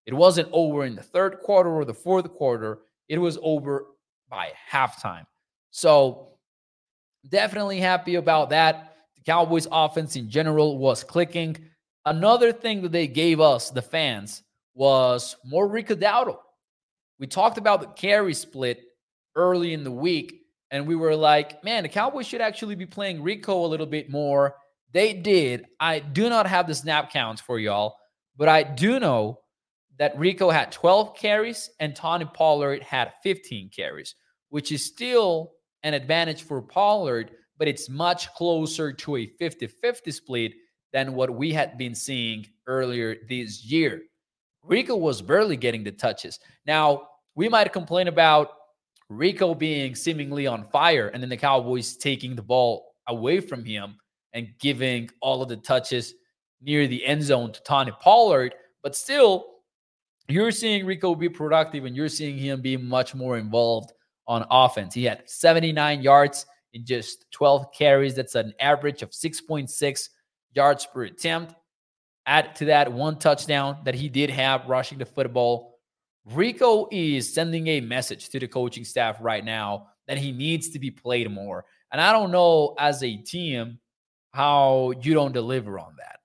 It 0.05 0.13
wasn't 0.13 0.47
over 0.53 0.85
in 0.85 0.95
the 0.95 1.03
third 1.03 1.39
quarter 1.41 1.69
or 1.69 1.83
the 1.83 1.93
fourth 1.93 2.33
quarter, 2.33 2.79
it 3.09 3.17
was 3.17 3.37
over 3.41 3.87
by 4.29 4.53
halftime. 4.71 5.25
So, 5.71 6.29
definitely 7.29 7.79
happy 7.79 8.15
about 8.15 8.49
that. 8.49 8.95
The 9.15 9.21
Cowboys 9.23 9.67
offense 9.71 10.15
in 10.15 10.29
general 10.29 10.77
was 10.77 11.03
clicking. 11.03 11.57
Another 12.05 12.53
thing 12.53 12.81
that 12.83 12.91
they 12.91 13.07
gave 13.07 13.39
us, 13.39 13.69
the 13.69 13.81
fans, 13.81 14.43
was 14.73 15.35
more 15.43 15.67
Rico 15.67 15.95
Dowdle. 15.95 16.37
we 17.19 17.27
talked 17.27 17.57
about 17.57 17.81
the 17.81 17.87
carry 17.87 18.33
split 18.33 18.79
early 19.35 19.73
in 19.73 19.83
the 19.83 19.91
week, 19.91 20.41
and 20.71 20.87
we 20.87 20.95
were 20.95 21.15
like, 21.15 21.63
man, 21.63 21.83
the 21.83 21.89
Cowboys 21.89 22.27
should 22.27 22.41
actually 22.41 22.75
be 22.75 22.85
playing 22.85 23.23
Rico 23.23 23.65
a 23.65 23.67
little 23.67 23.85
bit 23.85 24.09
more. 24.09 24.55
They 24.93 25.13
did. 25.13 25.65
I 25.79 25.99
do 25.99 26.29
not 26.29 26.47
have 26.47 26.67
the 26.67 26.75
snap 26.75 27.11
counts 27.11 27.41
for 27.41 27.59
y'all, 27.59 27.97
but 28.37 28.47
I 28.47 28.63
do 28.63 28.99
know 28.99 29.39
that 29.99 30.17
Rico 30.17 30.49
had 30.49 30.71
12 30.71 31.15
carries 31.15 31.69
and 31.79 31.95
Tony 31.95 32.25
Pollard 32.25 32.83
had 32.83 33.13
15 33.23 33.69
carries, 33.75 34.15
which 34.49 34.71
is 34.71 34.85
still 34.85 35.53
an 35.87 35.93
advantage 35.93 36.43
for 36.43 36.61
Pollard, 36.61 37.31
but 37.57 37.67
it's 37.67 37.89
much 37.89 38.31
closer 38.33 38.91
to 38.91 39.15
a 39.15 39.25
50 39.25 39.67
50 39.67 40.11
split 40.11 40.53
than 40.91 41.13
what 41.13 41.33
we 41.33 41.53
had 41.53 41.77
been 41.77 41.95
seeing 41.95 42.45
earlier 42.67 43.15
this 43.29 43.63
year. 43.63 44.01
Rico 44.63 44.97
was 44.97 45.21
barely 45.21 45.55
getting 45.55 45.83
the 45.83 45.91
touches. 45.91 46.39
Now, 46.65 47.07
we 47.35 47.47
might 47.47 47.71
complain 47.71 48.09
about 48.09 48.51
Rico 49.09 49.55
being 49.55 49.95
seemingly 49.95 50.45
on 50.45 50.67
fire 50.71 51.07
and 51.07 51.23
then 51.23 51.29
the 51.29 51.37
Cowboys 51.37 51.95
taking 51.95 52.35
the 52.35 52.41
ball 52.41 52.93
away 53.07 53.39
from 53.39 53.63
him 53.63 53.95
and 54.33 54.49
giving 54.59 55.09
all 55.21 55.41
of 55.41 55.47
the 55.47 55.55
touches 55.55 56.13
near 56.61 56.85
the 56.85 57.05
end 57.05 57.23
zone 57.23 57.53
to 57.53 57.63
Tony 57.63 57.91
Pollard. 58.01 58.53
But 58.83 58.93
still, 58.93 59.45
you're 60.27 60.51
seeing 60.51 60.85
Rico 60.85 61.15
be 61.15 61.29
productive 61.29 61.85
and 61.85 61.95
you're 61.95 62.09
seeing 62.09 62.37
him 62.37 62.59
be 62.59 62.75
much 62.75 63.15
more 63.15 63.37
involved 63.37 63.93
on 64.27 64.45
offense. 64.49 64.93
He 64.93 65.05
had 65.05 65.29
79 65.29 66.01
yards 66.01 66.45
in 66.73 66.85
just 66.85 67.25
12 67.31 67.71
carries. 67.73 68.15
That's 68.15 68.35
an 68.35 68.53
average 68.59 69.01
of 69.01 69.11
6.6 69.11 70.09
yards 70.53 70.85
per 70.85 71.03
attempt. 71.03 71.55
Add 72.25 72.55
to 72.57 72.65
that 72.65 72.91
one 72.91 73.17
touchdown 73.17 73.77
that 73.85 73.95
he 73.95 74.09
did 74.09 74.29
have 74.29 74.67
rushing 74.67 74.97
the 74.97 75.05
football. 75.05 75.79
Rico 76.25 76.89
is 76.91 77.33
sending 77.33 77.67
a 77.67 77.79
message 77.79 78.29
to 78.29 78.39
the 78.39 78.47
coaching 78.47 78.83
staff 78.83 79.17
right 79.21 79.45
now 79.45 79.87
that 80.07 80.17
he 80.17 80.31
needs 80.33 80.69
to 80.69 80.79
be 80.79 80.91
played 80.91 81.31
more. 81.31 81.65
And 81.91 82.01
I 82.01 82.11
don't 82.11 82.31
know 82.31 82.75
as 82.77 83.01
a 83.01 83.15
team 83.15 83.79
how 84.33 84.91
you 85.01 85.13
don't 85.13 85.31
deliver 85.31 85.79
on 85.79 85.95
that 85.97 86.19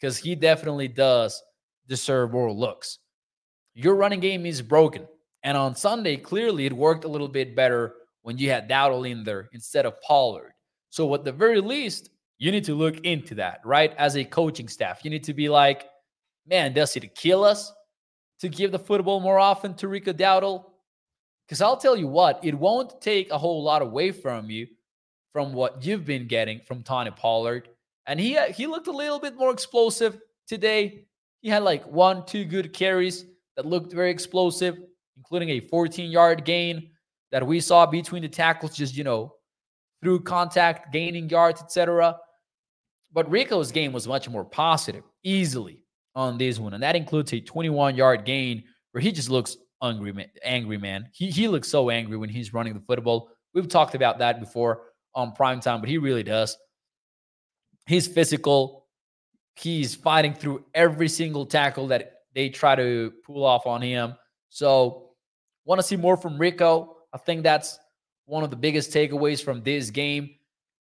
because 0.00 0.16
he 0.16 0.34
definitely 0.34 0.88
does 0.88 1.42
deserve 1.86 2.32
more 2.32 2.50
looks. 2.50 2.98
Your 3.74 3.94
running 3.94 4.20
game 4.20 4.46
is 4.46 4.62
broken. 4.62 5.06
And 5.42 5.56
on 5.56 5.74
Sunday, 5.74 6.16
clearly 6.16 6.66
it 6.66 6.72
worked 6.72 7.04
a 7.04 7.08
little 7.08 7.28
bit 7.28 7.56
better 7.56 7.94
when 8.22 8.38
you 8.38 8.50
had 8.50 8.68
Dowdle 8.68 9.10
in 9.10 9.24
there 9.24 9.48
instead 9.52 9.86
of 9.86 10.00
Pollard. 10.00 10.52
So, 10.90 11.12
at 11.14 11.24
the 11.24 11.32
very 11.32 11.60
least, 11.60 12.10
you 12.38 12.50
need 12.52 12.64
to 12.64 12.74
look 12.74 12.98
into 13.00 13.34
that, 13.36 13.60
right? 13.64 13.94
As 13.96 14.16
a 14.16 14.24
coaching 14.24 14.68
staff, 14.68 15.00
you 15.04 15.10
need 15.10 15.24
to 15.24 15.34
be 15.34 15.48
like, 15.48 15.88
man, 16.46 16.72
does 16.72 16.96
it 16.96 17.14
kill 17.14 17.44
us 17.44 17.72
to 18.40 18.48
give 18.48 18.72
the 18.72 18.78
football 18.78 19.20
more 19.20 19.38
often 19.38 19.74
to 19.74 19.88
Rico 19.88 20.12
Dowdle? 20.12 20.64
Because 21.46 21.60
I'll 21.60 21.76
tell 21.76 21.96
you 21.96 22.08
what, 22.08 22.40
it 22.44 22.54
won't 22.54 23.00
take 23.00 23.30
a 23.30 23.38
whole 23.38 23.62
lot 23.62 23.82
away 23.82 24.10
from 24.10 24.50
you 24.50 24.66
from 25.32 25.52
what 25.52 25.84
you've 25.84 26.04
been 26.04 26.26
getting 26.26 26.60
from 26.60 26.82
Tony 26.82 27.10
Pollard. 27.10 27.68
And 28.06 28.18
he 28.18 28.36
uh, 28.36 28.52
he 28.52 28.66
looked 28.66 28.88
a 28.88 28.92
little 28.92 29.20
bit 29.20 29.36
more 29.36 29.52
explosive 29.52 30.18
today. 30.46 31.04
He 31.40 31.48
had 31.48 31.62
like 31.62 31.86
one, 31.86 32.26
two 32.26 32.44
good 32.44 32.72
carries 32.72 33.24
that 33.56 33.66
looked 33.66 33.92
very 33.92 34.10
explosive, 34.10 34.78
including 35.22 35.50
a 35.50 35.60
14 35.68 36.10
yard 36.10 36.44
gain 36.44 36.90
that 37.30 37.46
we 37.46 37.60
saw 37.60 37.86
between 37.86 38.22
the 38.22 38.28
tackles, 38.28 38.76
just, 38.76 38.96
you 38.96 39.04
know, 39.04 39.32
through 40.02 40.20
contact, 40.20 40.92
gaining 40.92 41.30
yards, 41.30 41.62
etc. 41.62 42.16
But 43.12 43.30
Rico's 43.30 43.70
game 43.70 43.92
was 43.92 44.08
much 44.08 44.28
more 44.28 44.44
positive, 44.44 45.04
easily 45.22 45.84
on 46.16 46.38
this 46.38 46.58
one. 46.58 46.74
And 46.74 46.82
that 46.82 46.96
includes 46.96 47.32
a 47.32 47.40
21 47.40 47.94
yard 47.94 48.24
gain 48.24 48.64
where 48.90 49.00
he 49.00 49.12
just 49.12 49.30
looks 49.30 49.56
angry, 49.80 50.12
man. 50.12 50.26
Angry, 50.42 50.76
man. 50.76 51.08
He, 51.12 51.30
he 51.30 51.46
looks 51.46 51.68
so 51.68 51.88
angry 51.88 52.16
when 52.16 52.28
he's 52.28 52.52
running 52.52 52.74
the 52.74 52.80
football. 52.80 53.30
We've 53.54 53.68
talked 53.68 53.94
about 53.94 54.18
that 54.18 54.40
before 54.40 54.82
on 55.14 55.32
prime 55.32 55.60
time, 55.60 55.80
but 55.80 55.88
he 55.88 55.98
really 55.98 56.24
does. 56.24 56.56
He's 57.86 58.08
physical. 58.08 58.86
He's 59.54 59.94
fighting 59.94 60.34
through 60.34 60.64
every 60.74 61.08
single 61.08 61.46
tackle 61.46 61.86
that 61.88 62.14
they 62.34 62.48
try 62.48 62.74
to 62.74 63.12
pull 63.24 63.44
off 63.44 63.66
on 63.66 63.82
him. 63.82 64.16
So, 64.48 65.11
want 65.64 65.80
to 65.80 65.86
see 65.86 65.96
more 65.96 66.16
from 66.16 66.38
Rico. 66.38 66.96
I 67.12 67.18
think 67.18 67.42
that's 67.42 67.78
one 68.26 68.44
of 68.44 68.50
the 68.50 68.56
biggest 68.56 68.92
takeaways 68.92 69.42
from 69.42 69.62
this 69.62 69.90
game. 69.90 70.30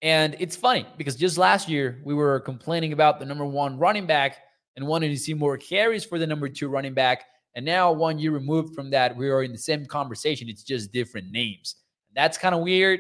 And 0.02 0.36
it's 0.40 0.56
funny 0.56 0.86
because 0.98 1.16
just 1.16 1.38
last 1.38 1.70
year 1.70 2.02
we 2.04 2.14
were 2.14 2.40
complaining 2.42 2.94
about 2.94 3.20
the 3.20 3.26
number 3.26 3.46
one 3.46 3.78
running 3.78 4.06
back 4.06 4.38
and 4.76 4.86
wanted 4.86 5.10
to 5.10 5.18
see 5.18 5.34
more 5.34 5.58
carries 5.58 6.04
for 6.04 6.20
the 6.20 6.28
number 6.28 6.50
two 6.50 6.68
running 6.68 6.94
back. 6.94 7.26
And 7.56 7.66
now, 7.66 7.92
one 7.94 8.20
year 8.20 8.32
removed 8.32 8.76
from 8.76 8.90
that, 8.90 9.16
we 9.16 9.30
are 9.30 9.44
in 9.44 9.54
the 9.54 9.58
same 9.58 9.86
conversation. 9.86 10.50
It's 10.50 10.64
just 10.64 10.92
different 10.92 11.32
names. 11.32 11.76
That's 12.14 12.38
kind 12.38 12.54
of 12.54 12.62
weird, 12.62 13.00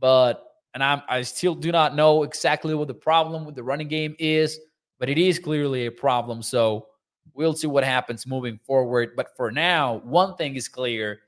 but 0.00 0.44
and 0.74 0.82
I'm, 0.82 1.02
I 1.08 1.22
still 1.22 1.54
do 1.54 1.70
not 1.70 1.94
know 1.94 2.22
exactly 2.22 2.74
what 2.74 2.88
the 2.88 2.94
problem 2.94 3.44
with 3.44 3.54
the 3.54 3.62
running 3.62 3.88
game 3.88 4.16
is, 4.18 4.58
but 4.98 5.08
it 5.08 5.18
is 5.18 5.38
clearly 5.38 5.86
a 5.86 5.92
problem. 5.92 6.42
So 6.42 6.86
we'll 7.34 7.54
see 7.54 7.66
what 7.66 7.84
happens 7.84 8.26
moving 8.26 8.58
forward. 8.64 9.10
But 9.16 9.36
for 9.36 9.50
now, 9.50 10.00
one 10.04 10.36
thing 10.36 10.56
is 10.56 10.68
clear 10.68 11.20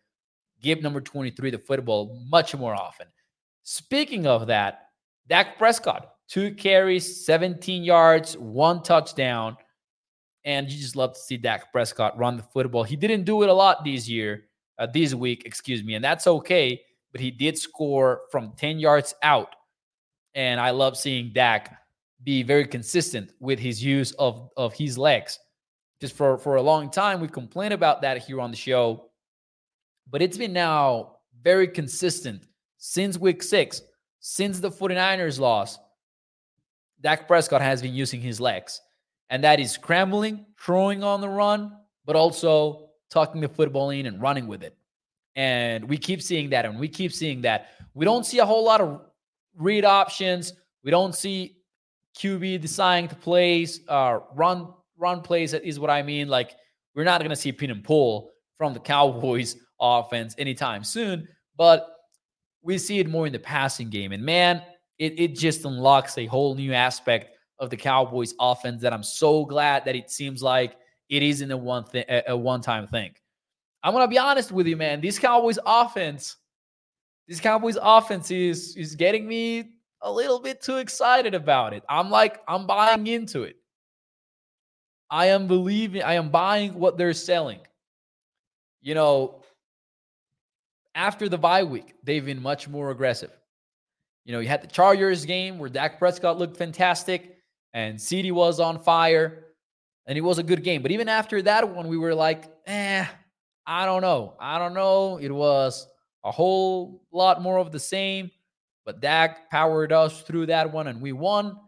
give 0.62 0.82
number 0.82 1.00
23 1.00 1.50
the 1.50 1.58
football 1.58 2.18
much 2.28 2.56
more 2.56 2.74
often. 2.74 3.06
Speaking 3.62 4.26
of 4.26 4.46
that, 4.46 4.88
Dak 5.28 5.58
Prescott, 5.58 6.14
two 6.28 6.54
carries, 6.54 7.24
17 7.24 7.84
yards, 7.84 8.36
one 8.38 8.82
touchdown. 8.82 9.56
And 10.44 10.70
you 10.70 10.78
just 10.78 10.96
love 10.96 11.14
to 11.14 11.20
see 11.20 11.36
Dak 11.36 11.72
Prescott 11.72 12.18
run 12.18 12.36
the 12.36 12.42
football. 12.42 12.82
He 12.82 12.96
didn't 12.96 13.24
do 13.24 13.42
it 13.42 13.48
a 13.48 13.54
lot 13.54 13.84
this 13.84 14.08
year, 14.08 14.44
uh, 14.78 14.86
this 14.86 15.14
week, 15.14 15.44
excuse 15.46 15.82
me, 15.82 15.94
and 15.94 16.04
that's 16.04 16.26
okay. 16.26 16.80
But 17.12 17.20
he 17.20 17.30
did 17.30 17.56
score 17.56 18.22
from 18.30 18.52
10 18.56 18.78
yards 18.78 19.14
out. 19.22 19.54
And 20.34 20.60
I 20.60 20.70
love 20.70 20.96
seeing 20.96 21.32
Dak 21.32 21.78
be 22.24 22.42
very 22.42 22.66
consistent 22.66 23.32
with 23.40 23.58
his 23.58 23.82
use 23.82 24.12
of, 24.12 24.50
of 24.56 24.74
his 24.74 24.98
legs. 24.98 25.38
Just 26.04 26.16
for, 26.16 26.36
for 26.36 26.56
a 26.56 26.60
long 26.60 26.90
time, 26.90 27.18
we've 27.18 27.32
complained 27.32 27.72
about 27.72 28.02
that 28.02 28.18
here 28.18 28.38
on 28.38 28.50
the 28.50 28.58
show. 28.58 29.06
But 30.10 30.20
it's 30.20 30.36
been 30.36 30.52
now 30.52 31.16
very 31.42 31.66
consistent 31.66 32.46
since 32.76 33.16
week 33.16 33.42
six 33.42 33.80
since 34.20 34.60
the 34.60 34.70
49ers 34.70 35.40
loss, 35.40 35.78
Dak 37.00 37.26
Prescott 37.26 37.62
has 37.62 37.80
been 37.80 37.94
using 37.94 38.20
his 38.20 38.38
legs. 38.38 38.82
And 39.30 39.42
that 39.44 39.58
is 39.60 39.70
scrambling, 39.70 40.44
throwing 40.60 41.02
on 41.02 41.22
the 41.22 41.28
run, 41.30 41.72
but 42.04 42.16
also 42.16 42.90
tucking 43.08 43.40
the 43.40 43.48
football 43.48 43.88
in 43.88 44.04
and 44.04 44.20
running 44.20 44.46
with 44.46 44.62
it. 44.62 44.76
And 45.36 45.88
we 45.88 45.96
keep 45.96 46.20
seeing 46.20 46.50
that, 46.50 46.66
and 46.66 46.78
we 46.78 46.86
keep 46.86 47.14
seeing 47.14 47.40
that. 47.40 47.70
We 47.94 48.04
don't 48.04 48.26
see 48.26 48.40
a 48.40 48.44
whole 48.44 48.66
lot 48.66 48.82
of 48.82 49.00
read 49.56 49.86
options. 49.86 50.52
We 50.82 50.90
don't 50.90 51.14
see 51.14 51.56
QB 52.18 52.60
deciding 52.60 53.08
to 53.08 53.14
plays, 53.14 53.80
uh, 53.88 54.18
run 54.34 54.68
run 54.98 55.20
plays. 55.20 55.54
Is 55.54 55.78
what 55.80 55.90
I 55.90 56.02
mean. 56.02 56.28
Like 56.28 56.54
we're 56.94 57.04
not 57.04 57.20
going 57.20 57.30
to 57.30 57.36
see 57.36 57.52
pin 57.52 57.70
and 57.70 57.82
pull 57.82 58.30
from 58.58 58.72
the 58.72 58.80
Cowboys 58.80 59.56
offense 59.80 60.34
anytime 60.38 60.84
soon. 60.84 61.28
But 61.56 61.88
we 62.62 62.78
see 62.78 62.98
it 62.98 63.08
more 63.08 63.26
in 63.26 63.32
the 63.32 63.38
passing 63.38 63.90
game. 63.90 64.12
And 64.12 64.24
man, 64.24 64.62
it, 64.98 65.18
it 65.18 65.36
just 65.36 65.64
unlocks 65.64 66.16
a 66.18 66.26
whole 66.26 66.54
new 66.54 66.72
aspect 66.72 67.36
of 67.58 67.70
the 67.70 67.76
Cowboys 67.76 68.34
offense 68.40 68.82
that 68.82 68.92
I'm 68.92 69.02
so 69.02 69.44
glad 69.44 69.84
that 69.84 69.94
it 69.94 70.10
seems 70.10 70.42
like 70.42 70.76
it 71.08 71.22
isn't 71.22 71.50
a 71.50 71.56
one 71.56 71.84
thing 71.84 72.04
a 72.08 72.36
one-time 72.36 72.86
thing. 72.86 73.12
I'm 73.82 73.92
gonna 73.92 74.08
be 74.08 74.18
honest 74.18 74.50
with 74.50 74.66
you, 74.66 74.76
man. 74.76 75.00
This 75.00 75.18
Cowboys 75.18 75.58
offense, 75.64 76.36
this 77.28 77.40
Cowboys 77.40 77.76
offense 77.80 78.30
is 78.30 78.76
is 78.76 78.94
getting 78.94 79.26
me 79.26 79.72
a 80.00 80.10
little 80.10 80.40
bit 80.40 80.62
too 80.62 80.76
excited 80.76 81.34
about 81.34 81.72
it. 81.74 81.82
I'm 81.88 82.10
like, 82.10 82.40
I'm 82.48 82.66
buying 82.66 83.06
into 83.06 83.42
it. 83.42 83.56
I 85.10 85.26
am 85.26 85.46
believing, 85.46 86.02
I 86.02 86.14
am 86.14 86.30
buying 86.30 86.74
what 86.74 86.96
they're 86.98 87.12
selling. 87.12 87.60
You 88.80 88.94
know, 88.94 89.42
after 90.94 91.28
the 91.28 91.38
bye 91.38 91.64
week, 91.64 91.94
they've 92.02 92.24
been 92.24 92.42
much 92.42 92.68
more 92.68 92.90
aggressive. 92.90 93.30
You 94.24 94.32
know, 94.32 94.40
you 94.40 94.48
had 94.48 94.62
the 94.62 94.68
Chargers 94.68 95.24
game 95.24 95.58
where 95.58 95.68
Dak 95.68 95.98
Prescott 95.98 96.38
looked 96.38 96.56
fantastic 96.56 97.38
and 97.72 97.98
CeeDee 97.98 98.32
was 98.32 98.60
on 98.60 98.78
fire, 98.78 99.46
and 100.06 100.16
it 100.16 100.20
was 100.20 100.38
a 100.38 100.42
good 100.42 100.62
game. 100.62 100.80
But 100.80 100.92
even 100.92 101.08
after 101.08 101.42
that 101.42 101.68
one, 101.68 101.88
we 101.88 101.98
were 101.98 102.14
like, 102.14 102.44
eh, 102.66 103.04
I 103.66 103.86
don't 103.86 104.02
know. 104.02 104.34
I 104.38 104.58
don't 104.58 104.74
know. 104.74 105.18
It 105.18 105.32
was 105.32 105.86
a 106.22 106.30
whole 106.30 107.02
lot 107.12 107.42
more 107.42 107.58
of 107.58 107.72
the 107.72 107.80
same, 107.80 108.30
but 108.84 109.00
Dak 109.00 109.50
powered 109.50 109.92
us 109.92 110.22
through 110.22 110.46
that 110.46 110.72
one 110.72 110.86
and 110.86 111.00
we 111.00 111.12
won. 111.12 111.58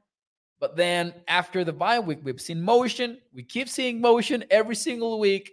But 0.59 0.77
then 0.77 1.15
after 1.29 1.65
the 1.65 1.73
bye 1.73 1.99
week, 1.99 2.21
we've 2.23 2.41
seen 2.41 2.63
motion. 2.63 3.19
We 3.35 3.43
keep 3.43 3.69
seeing 3.69 4.01
motion 4.01 4.45
every 4.51 4.77
single 4.77 5.19
week. 5.19 5.53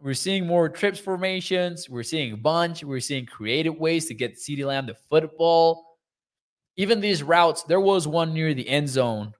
We're 0.00 0.14
seeing 0.14 0.46
more 0.46 0.68
trips 0.68 0.98
formations. 0.98 1.88
We're 1.88 2.02
seeing 2.02 2.32
a 2.32 2.36
bunch. 2.36 2.84
We're 2.84 3.00
seeing 3.00 3.26
creative 3.26 3.76
ways 3.76 4.06
to 4.06 4.14
get 4.14 4.36
CeeDee 4.36 4.64
Lamb 4.64 4.86
the 4.86 4.94
football. 4.94 5.98
Even 6.76 7.00
these 7.00 7.22
routes, 7.22 7.62
there 7.62 7.80
was 7.80 8.06
one 8.06 8.34
near 8.34 8.52
the 8.52 8.68
end 8.68 8.88
zone 8.88 9.32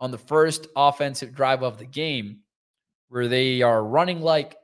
on 0.00 0.10
the 0.10 0.18
first 0.18 0.66
offensive 0.74 1.34
drive 1.34 1.62
of 1.62 1.78
the 1.78 1.84
game 1.84 2.40
where 3.08 3.28
they 3.28 3.62
are 3.62 3.84
running 3.84 4.20
like 4.20 4.56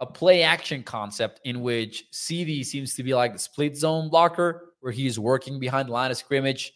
a 0.00 0.06
play 0.06 0.42
action 0.42 0.82
concept 0.82 1.40
in 1.44 1.62
which 1.62 2.04
CeeDee 2.12 2.64
seems 2.64 2.94
to 2.94 3.02
be 3.02 3.14
like 3.14 3.32
the 3.32 3.38
split 3.38 3.76
zone 3.76 4.08
blocker, 4.08 4.72
where 4.80 4.92
he's 4.92 5.18
working 5.18 5.58
behind 5.58 5.88
the 5.88 5.92
line 5.92 6.10
of 6.10 6.16
scrimmage 6.16 6.72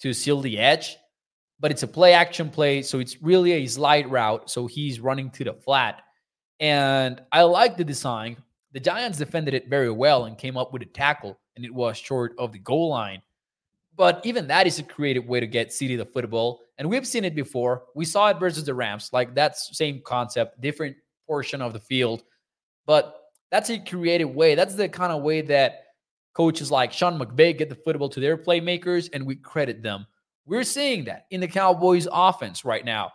to 0.00 0.12
seal 0.12 0.40
the 0.40 0.58
edge. 0.58 0.96
But 1.58 1.70
it's 1.70 1.82
a 1.82 1.88
play 1.88 2.12
action 2.12 2.50
play. 2.50 2.82
So 2.82 2.98
it's 2.98 3.22
really 3.22 3.52
a 3.52 3.66
slide 3.66 4.10
route. 4.10 4.50
So 4.50 4.66
he's 4.66 5.00
running 5.00 5.30
to 5.30 5.44
the 5.44 5.54
flat. 5.54 6.02
And 6.60 7.20
I 7.32 7.42
like 7.42 7.76
the 7.76 7.84
design. 7.84 8.36
The 8.72 8.80
Giants 8.80 9.18
defended 9.18 9.54
it 9.54 9.68
very 9.68 9.90
well 9.90 10.26
and 10.26 10.36
came 10.36 10.56
up 10.56 10.72
with 10.72 10.82
a 10.82 10.86
tackle, 10.86 11.38
and 11.54 11.64
it 11.64 11.72
was 11.72 11.96
short 11.96 12.34
of 12.38 12.52
the 12.52 12.58
goal 12.58 12.90
line. 12.90 13.22
But 13.96 14.20
even 14.24 14.46
that 14.48 14.66
is 14.66 14.78
a 14.78 14.82
creative 14.82 15.26
way 15.26 15.40
to 15.40 15.46
get 15.46 15.70
CeeDee 15.70 15.96
the 15.96 16.04
football. 16.04 16.60
And 16.76 16.90
we've 16.90 17.06
seen 17.06 17.24
it 17.24 17.34
before. 17.34 17.84
We 17.94 18.04
saw 18.04 18.28
it 18.28 18.38
versus 18.38 18.64
the 18.64 18.74
Rams. 18.74 19.08
Like 19.12 19.34
that's 19.34 19.76
same 19.76 20.02
concept, 20.04 20.60
different 20.60 20.96
portion 21.26 21.62
of 21.62 21.72
the 21.72 21.80
field. 21.80 22.22
But 22.84 23.18
that's 23.50 23.70
a 23.70 23.78
creative 23.78 24.34
way. 24.34 24.54
That's 24.54 24.74
the 24.74 24.88
kind 24.88 25.12
of 25.12 25.22
way 25.22 25.40
that 25.40 25.84
coaches 26.34 26.70
like 26.70 26.92
Sean 26.92 27.18
McVay 27.18 27.56
get 27.56 27.70
the 27.70 27.74
football 27.74 28.10
to 28.10 28.20
their 28.20 28.36
playmakers, 28.36 29.08
and 29.14 29.24
we 29.24 29.36
credit 29.36 29.82
them. 29.82 30.06
We're 30.46 30.64
seeing 30.64 31.04
that 31.04 31.26
in 31.30 31.40
the 31.40 31.48
Cowboys 31.48 32.06
offense 32.10 32.64
right 32.64 32.84
now. 32.84 33.12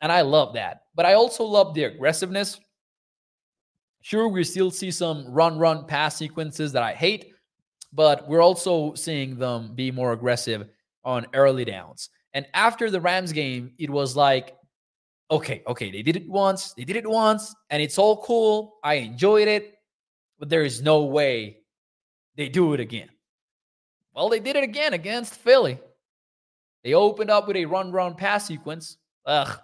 And 0.00 0.10
I 0.10 0.22
love 0.22 0.54
that. 0.54 0.82
But 0.94 1.06
I 1.06 1.14
also 1.14 1.44
love 1.44 1.74
the 1.74 1.84
aggressiveness. 1.84 2.58
Sure, 4.00 4.26
we 4.26 4.42
still 4.42 4.70
see 4.70 4.90
some 4.90 5.26
run, 5.26 5.58
run 5.58 5.86
pass 5.86 6.16
sequences 6.16 6.72
that 6.72 6.82
I 6.82 6.92
hate, 6.92 7.32
but 7.92 8.28
we're 8.28 8.42
also 8.42 8.94
seeing 8.94 9.36
them 9.36 9.74
be 9.74 9.92
more 9.92 10.12
aggressive 10.12 10.66
on 11.04 11.26
early 11.34 11.64
downs. 11.64 12.08
And 12.34 12.46
after 12.54 12.90
the 12.90 13.00
Rams 13.00 13.32
game, 13.32 13.72
it 13.78 13.90
was 13.90 14.16
like, 14.16 14.56
okay, 15.30 15.62
okay, 15.68 15.92
they 15.92 16.02
did 16.02 16.16
it 16.16 16.28
once, 16.28 16.72
they 16.72 16.84
did 16.84 16.96
it 16.96 17.08
once, 17.08 17.54
and 17.70 17.80
it's 17.80 17.96
all 17.96 18.22
cool. 18.24 18.78
I 18.82 18.94
enjoyed 18.94 19.46
it, 19.46 19.76
but 20.38 20.48
there 20.48 20.64
is 20.64 20.82
no 20.82 21.04
way 21.04 21.58
they 22.36 22.48
do 22.48 22.74
it 22.74 22.80
again. 22.80 23.08
Well, 24.14 24.28
they 24.28 24.40
did 24.40 24.56
it 24.56 24.64
again 24.64 24.94
against 24.94 25.34
Philly. 25.34 25.78
They 26.84 26.94
opened 26.94 27.30
up 27.30 27.46
with 27.46 27.56
a 27.56 27.64
run, 27.64 27.92
run 27.92 28.14
pass 28.14 28.46
sequence. 28.46 28.96
Ugh. 29.26 29.58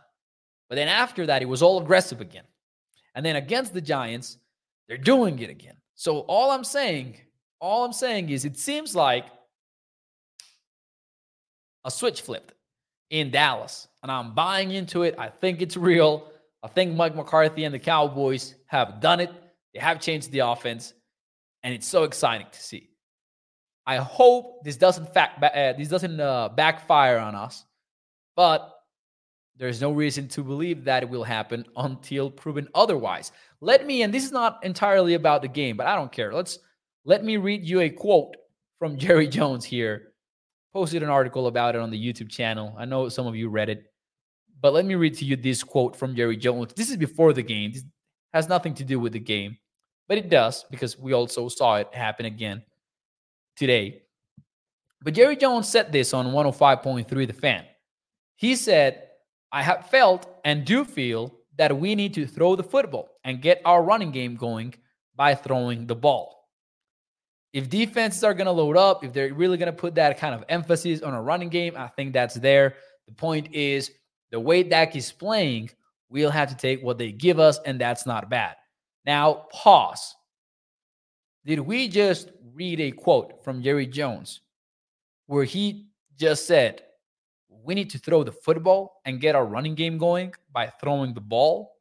But 0.69 0.77
then 0.77 0.89
after 0.89 1.27
that, 1.27 1.43
it 1.43 1.49
was 1.49 1.63
all 1.63 1.81
aggressive 1.81 2.21
again. 2.21 2.45
And 3.15 3.25
then 3.25 3.37
against 3.37 3.75
the 3.75 3.81
Giants, 3.81 4.39
they're 4.87 4.97
doing 4.97 5.39
it 5.39 5.51
again. 5.51 5.77
So 5.95 6.21
all 6.21 6.51
I'm 6.51 6.65
saying, 6.65 7.17
all 7.61 7.85
I'm 7.85 7.93
saying 7.93 8.31
is 8.31 8.45
it 8.45 8.57
seems 8.57 8.95
like 8.95 9.27
a 11.85 11.91
switch 11.91 12.21
flipped 12.21 12.55
in 13.11 13.31
Dallas. 13.31 13.89
And 14.03 14.13
I'm 14.13 14.35
buying 14.35 14.71
into 14.71 15.03
it. 15.03 15.17
I 15.19 15.29
think 15.29 15.61
it's 15.61 15.77
real. 15.77 16.31
I 16.63 16.69
think 16.69 16.95
Mike 16.95 17.17
McCarthy 17.17 17.65
and 17.65 17.75
the 17.75 17.79
Cowboys 17.79 18.55
have 18.67 19.01
done 19.01 19.21
it. 19.21 19.33
They 19.75 19.81
have 19.81 20.01
changed 20.01 20.31
the 20.31 20.41
offense. 20.41 20.95
And 21.63 21.75
it's 21.75 21.89
so 21.89 22.05
exciting 22.05 22.47
to 22.53 22.63
see. 22.63 22.91
I 23.89 23.97
hope 23.97 24.63
this 24.65 24.77
doesn't 24.77 25.15
fact 25.15 25.43
uh, 25.43 25.73
this 25.73 25.89
doesn't 25.89 26.21
uh, 26.21 26.51
backfire 26.51 27.17
on 27.17 27.35
us, 27.35 27.65
but 28.37 28.71
there's 29.57 29.81
no 29.81 29.93
reason 29.93 30.29
to 30.29 30.45
believe 30.45 30.85
that 30.85 31.03
it 31.03 31.09
will 31.09 31.25
happen 31.25 31.65
until 31.75 32.31
proven 32.31 32.69
otherwise. 32.75 33.33
Let 33.63 33.87
me, 33.87 34.03
and 34.03 34.13
this 34.13 34.27
is 34.27 34.31
not 34.31 34.63
entirely 34.63 35.15
about 35.15 35.41
the 35.41 35.49
game, 35.49 35.79
but 35.79 35.87
I 35.87 35.97
don't 35.97 36.13
care. 36.13 36.35
Let's 36.35 36.59
let 37.07 37.25
me 37.25 37.39
read 37.39 37.65
you 37.65 37.81
a 37.81 37.89
quote 37.89 38.37
from 38.79 38.99
Jerry 39.05 39.27
Jones 39.27 39.65
here. 39.65 40.13
Posted 40.75 41.03
an 41.03 41.09
article 41.09 41.47
about 41.47 41.75
it 41.75 41.81
on 41.81 41.91
the 41.91 41.99
YouTube 41.99 42.29
channel. 42.29 42.77
I 42.79 42.85
know 42.85 43.09
some 43.09 43.27
of 43.27 43.37
you 43.37 43.49
read 43.49 43.71
it, 43.71 43.85
but 44.61 44.75
let 44.75 44.85
me 44.85 44.97
read 44.97 45.15
to 45.15 45.25
you 45.25 45.35
this 45.35 45.65
quote 45.65 45.97
from 45.97 46.15
Jerry 46.15 46.37
Jones. 46.37 46.75
This 46.75 46.91
is 46.91 46.99
before 46.99 47.33
the 47.33 47.43
game. 47.43 47.73
This 47.73 47.85
has 48.35 48.51
nothing 48.51 48.75
to 48.75 48.85
do 48.85 49.01
with 49.01 49.15
the 49.15 49.19
game, 49.19 49.57
but 50.09 50.19
it 50.19 50.29
does 50.29 50.67
because 50.71 50.99
we 50.99 51.15
also 51.15 51.49
saw 51.49 51.77
it 51.77 51.89
happen 51.95 52.27
again 52.27 52.63
today. 53.59 54.03
But 55.03 55.15
Jerry 55.15 55.37
Jones 55.37 55.69
said 55.69 55.93
this 55.93 56.15
on 56.15 56.29
105.3 56.29 57.27
The 57.27 57.33
Fan. 57.33 57.65
He 58.37 58.57
said, 58.57 59.03
I 59.53 59.63
have 59.63 59.89
felt 59.89 60.29
and 60.45 60.65
do 60.65 60.85
feel 60.85 61.35
that 61.57 61.77
we 61.77 61.95
need 61.95 62.15
to 62.15 62.27
throw 62.27 62.57
the 62.57 62.63
football 62.63 63.09
and 63.25 63.43
get 63.43 63.61
our 63.65 63.83
running 63.83 64.13
game 64.13 64.37
going 64.37 64.75
by 65.17 65.35
throwing 65.35 65.87
the 65.87 65.97
ball. 65.97 66.49
If 67.53 67.69
defenses 67.69 68.23
are 68.25 68.35
going 68.35 68.47
to 68.47 68.53
load 68.53 68.77
up, 68.77 69.05
if 69.05 69.13
they're 69.13 69.33
really 69.35 69.57
going 69.57 69.73
to 69.73 69.73
put 69.73 69.95
that 69.97 70.19
kind 70.19 70.35
of 70.35 70.45
emphasis 70.49 71.03
on 71.03 71.15
a 71.15 71.23
running 71.23 71.49
game, 71.49 71.75
I 71.77 71.89
think 71.89 72.13
that's 72.13 72.35
there. 72.35 72.77
The 73.07 73.15
point 73.15 73.53
is 73.53 73.91
the 74.31 74.39
way 74.39 74.63
Dak 74.63 74.95
is 74.95 75.11
playing, 75.11 75.71
we'll 76.11 76.31
have 76.31 76.51
to 76.51 76.57
take 76.57 76.83
what 76.83 76.99
they 76.99 77.11
give 77.11 77.41
us, 77.41 77.59
and 77.65 77.81
that's 77.81 78.07
not 78.07 78.29
bad. 78.29 78.55
Now, 79.07 79.47
pause. 79.51 80.15
Did 81.47 81.61
we 81.61 81.89
just 81.89 82.31
read 82.59 82.81
a 82.81 82.91
quote 82.91 83.45
from 83.45 83.63
Jerry 83.63 83.87
Jones 83.87 84.41
where 85.27 85.45
he 85.45 85.87
just 86.19 86.47
said, 86.47 86.83
we 87.49 87.75
need 87.75 87.91
to 87.91 87.99
throw 87.99 88.25
the 88.25 88.33
football 88.33 89.01
and 89.05 89.21
get 89.21 89.37
our 89.37 89.47
running 89.47 89.77
game 89.77 89.97
going 89.97 90.35
by 90.53 90.67
throwing 90.67 91.15
the 91.15 91.21
ball. 91.21 91.77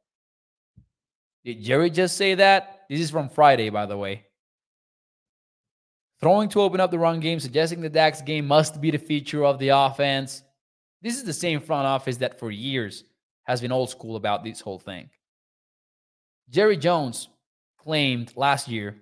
Did 1.44 1.64
Jerry 1.64 1.90
just 1.90 2.16
say 2.16 2.36
that? 2.36 2.82
This 2.90 3.00
is 3.00 3.10
from 3.10 3.30
Friday, 3.30 3.70
by 3.70 3.88
the 3.88 3.98
way. 3.98 4.26
Throwing 6.20 6.50
to 6.50 6.62
open 6.62 6.80
up 6.80 6.92
the 6.92 7.00
run 7.00 7.20
game, 7.20 7.40
suggesting 7.40 7.82
the 7.82 7.90
Dak's 7.90 8.22
game 8.22 8.48
must 8.48 8.80
be 8.80 8.92
the 8.92 8.98
feature 8.98 9.46
of 9.46 9.58
the 9.60 9.70
offense. 9.70 10.44
This 11.02 11.16
is 11.16 11.24
the 11.24 11.34
same 11.34 11.60
front 11.60 11.88
office 11.88 12.18
that 12.18 12.40
for 12.40 12.52
years 12.52 13.04
has 13.44 13.62
been 13.62 13.72
old 13.72 13.90
school 13.90 14.16
about 14.16 14.44
this 14.44 14.60
whole 14.60 14.80
thing. 14.80 15.10
Jerry 16.50 16.78
Jones 16.78 17.30
claimed 17.78 18.34
last 18.36 18.68
year 18.68 19.02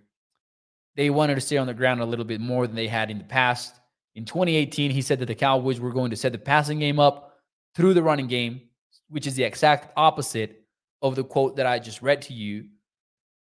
they 0.95 1.09
wanted 1.09 1.35
to 1.35 1.41
stay 1.41 1.57
on 1.57 1.67
the 1.67 1.73
ground 1.73 2.01
a 2.01 2.05
little 2.05 2.25
bit 2.25 2.41
more 2.41 2.67
than 2.67 2.75
they 2.75 2.87
had 2.87 3.11
in 3.11 3.17
the 3.17 3.23
past. 3.23 3.75
In 4.15 4.25
2018, 4.25 4.91
he 4.91 5.01
said 5.01 5.19
that 5.19 5.25
the 5.25 5.35
Cowboys 5.35 5.79
were 5.79 5.91
going 5.91 6.11
to 6.11 6.15
set 6.15 6.31
the 6.31 6.37
passing 6.37 6.79
game 6.79 6.99
up 6.99 7.33
through 7.75 7.93
the 7.93 8.03
running 8.03 8.27
game, 8.27 8.61
which 9.09 9.27
is 9.27 9.35
the 9.35 9.43
exact 9.43 9.91
opposite 9.97 10.63
of 11.01 11.15
the 11.15 11.23
quote 11.23 11.57
that 11.57 11.65
I 11.65 11.79
just 11.79 12.01
read 12.01 12.21
to 12.23 12.33
you. 12.33 12.65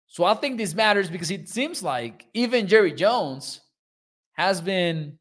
So 0.07 0.23
I 0.23 0.33
think 0.33 0.57
this 0.57 0.73
matters 0.73 1.09
because 1.09 1.31
it 1.31 1.47
seems 1.47 1.83
like 1.83 2.27
even 2.33 2.67
Jerry 2.67 2.91
Jones 2.91 3.61
has 4.33 4.61
been 4.61 5.17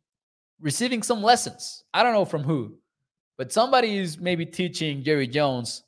receiving 0.60 1.02
some 1.02 1.22
lessons. 1.22 1.84
I 1.92 2.02
don't 2.02 2.14
know 2.14 2.24
from 2.24 2.42
who, 2.42 2.78
but 3.36 3.52
somebody 3.52 3.98
is 3.98 4.18
maybe 4.18 4.46
teaching 4.46 5.02
Jerry 5.02 5.26
Jones 5.26 5.82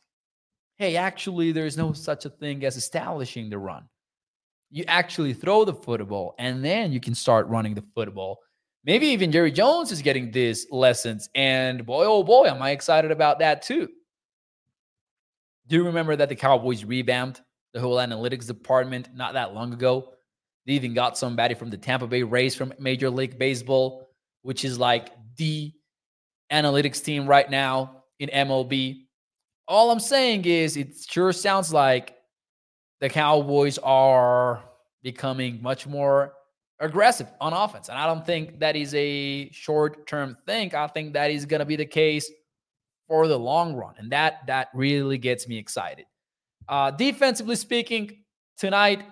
hey, 0.77 0.97
actually, 0.97 1.53
there's 1.53 1.77
no 1.77 1.93
such 1.93 2.25
a 2.25 2.31
thing 2.31 2.65
as 2.65 2.77
establishing 2.77 3.51
the 3.51 3.59
run. 3.59 3.85
You 4.75 4.85
actually 4.89 5.35
throw 5.35 5.65
the 5.65 5.73
football 5.73 6.35
and 6.39 6.65
then 6.65 6.93
you 6.93 6.99
can 7.01 7.15
start 7.15 7.47
running 7.47 7.75
the 7.75 7.85
football 7.95 8.41
maybe 8.85 9.07
even 9.07 9.33
Jerry 9.33 9.51
Jones 9.51 9.91
is 9.91 10.03
getting 10.03 10.31
these 10.31 10.67
lessons. 10.71 11.29
And 11.35 11.85
boy, 11.85 12.05
oh 12.05 12.23
boy, 12.23 12.47
am 12.47 12.63
I 12.63 12.71
excited 12.71 13.11
about 13.11 13.39
that 13.41 13.63
too. 13.63 13.89
Do 15.67 15.77
you 15.77 15.85
remember 15.85 16.15
that 16.17 16.29
the 16.29 16.37
Cowboys 16.37 16.85
revamped 16.85 17.43
the 17.73 17.81
whole 17.81 17.97
analytics 17.97 18.47
department 18.47 19.09
not 19.15 19.33
that 19.33 19.55
long 19.55 19.73
ago? 19.73 20.11
They 20.67 20.75
even 20.75 20.95
got 20.95 21.19
somebody 21.19 21.55
from 21.55 21.71
the 21.71 21.77
Tampa 21.77 22.07
Bay 22.07 22.23
Rays 22.23 22.55
from 22.55 22.73
Major 22.79 23.11
League 23.11 23.39
Baseball, 23.39 24.09
which 24.43 24.65
is 24.65 24.79
like 24.79 25.11
the 25.37 25.73
analytics 26.53 27.03
team 27.03 27.27
right 27.27 27.51
now 27.51 28.05
in 28.19 28.29
MLB. 28.29 29.05
All 29.67 29.91
I'm 29.91 30.01
saying 30.01 30.45
is 30.45 30.77
it 30.77 30.95
sure 31.09 31.33
sounds 31.33 31.73
like 31.73 32.14
the 33.01 33.09
Cowboys 33.09 33.79
are 33.79 34.63
becoming 35.03 35.61
much 35.63 35.87
more 35.87 36.35
aggressive 36.81 37.31
on 37.41 37.53
offense. 37.53 37.89
And 37.89 37.99
I 37.99 38.07
don't 38.07 38.25
think 38.25 38.61
that 38.61 38.77
is 38.77 38.95
a 38.95 39.51
short 39.51 40.07
term 40.07 40.37
thing. 40.47 40.75
I 40.75 40.87
think 40.89 41.13
that 41.15 41.31
is 41.31 41.47
going 41.47 41.61
to 41.61 41.67
be 41.67 41.77
the 41.77 41.87
case 41.87 42.31
for 43.09 43.29
the 43.29 43.39
long 43.39 43.75
run. 43.75 43.95
And 43.99 44.11
that 44.13 44.47
that 44.47 44.69
really 44.75 45.19
gets 45.19 45.47
me 45.47 45.59
excited. 45.59 46.07
Uh, 46.69 46.91
defensively 46.91 47.57
speaking, 47.57 48.25
tonight, 48.57 49.05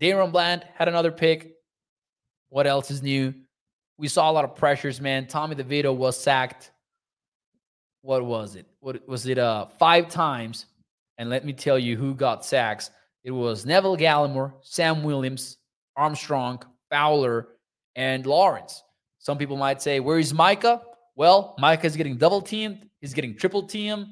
DaRon 0.00 0.32
Bland 0.32 0.64
had 0.74 0.88
another 0.88 1.12
pick. 1.12 1.52
What 2.48 2.66
else 2.66 2.90
is 2.90 3.02
new? 3.02 3.34
We 3.98 4.08
saw 4.08 4.30
a 4.30 4.32
lot 4.32 4.44
of 4.44 4.56
pressures, 4.56 5.00
man. 5.00 5.26
Tommy 5.26 5.54
DeVito 5.54 5.94
was 5.94 6.18
sacked. 6.18 6.70
What 8.02 8.24
was 8.24 8.56
it? 8.56 8.66
What 8.80 9.06
was 9.08 9.26
it? 9.26 9.38
Uh, 9.38 9.66
five 9.66 10.08
times. 10.08 10.66
And 11.18 11.30
let 11.30 11.44
me 11.44 11.52
tell 11.52 11.78
you 11.78 11.96
who 11.96 12.14
got 12.14 12.44
sacks. 12.44 12.90
It 13.26 13.32
was 13.32 13.66
Neville 13.66 13.96
Gallimore, 13.96 14.52
Sam 14.62 15.02
Williams, 15.02 15.58
Armstrong, 15.96 16.62
Fowler, 16.90 17.48
and 17.96 18.24
Lawrence. 18.24 18.84
Some 19.18 19.36
people 19.36 19.56
might 19.56 19.82
say, 19.82 19.98
Where 19.98 20.20
is 20.20 20.32
Micah? 20.32 20.80
Well, 21.16 21.56
Micah 21.58 21.88
is 21.88 21.96
getting 21.96 22.16
double 22.18 22.40
teamed, 22.40 22.88
he's 23.00 23.14
getting 23.14 23.36
triple 23.36 23.64
teamed, 23.64 24.06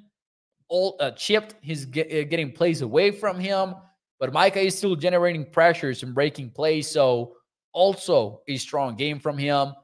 all 0.69 0.97
uh, 0.99 1.13
chipped, 1.13 1.55
he's 1.61 1.85
get, 1.85 2.13
uh, 2.13 2.25
getting 2.25 2.51
plays 2.51 2.83
away 2.83 3.13
from 3.13 3.39
him. 3.39 3.77
But 4.19 4.33
Micah 4.33 4.61
is 4.61 4.77
still 4.77 4.97
generating 4.97 5.49
pressures 5.49 6.03
and 6.03 6.13
breaking 6.13 6.51
plays. 6.51 6.89
So, 6.89 7.37
also 7.73 8.43
a 8.49 8.57
strong 8.57 8.97
game 8.97 9.21
from 9.21 9.39
him. 9.39 9.75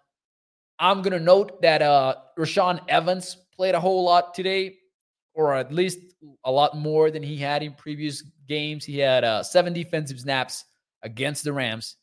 I'm 0.80 1.02
going 1.02 1.12
to 1.12 1.20
note 1.20 1.62
that 1.62 1.82
uh, 1.82 2.16
Rashaan 2.36 2.80
Evans 2.88 3.36
played 3.54 3.76
a 3.76 3.80
whole 3.80 4.02
lot 4.02 4.34
today, 4.34 4.78
or 5.46 5.54
at 5.54 5.72
least 5.72 5.98
a 6.44 6.50
lot 6.50 6.76
more 6.76 7.10
than 7.10 7.22
he 7.22 7.36
had 7.36 7.62
in 7.62 7.72
previous 7.72 8.22
games. 8.46 8.84
He 8.84 8.98
had 8.98 9.24
uh, 9.24 9.42
seven 9.42 9.72
defensive 9.72 10.20
snaps 10.20 10.64
against 11.02 11.44
the 11.44 11.52
Rams, 11.52 11.96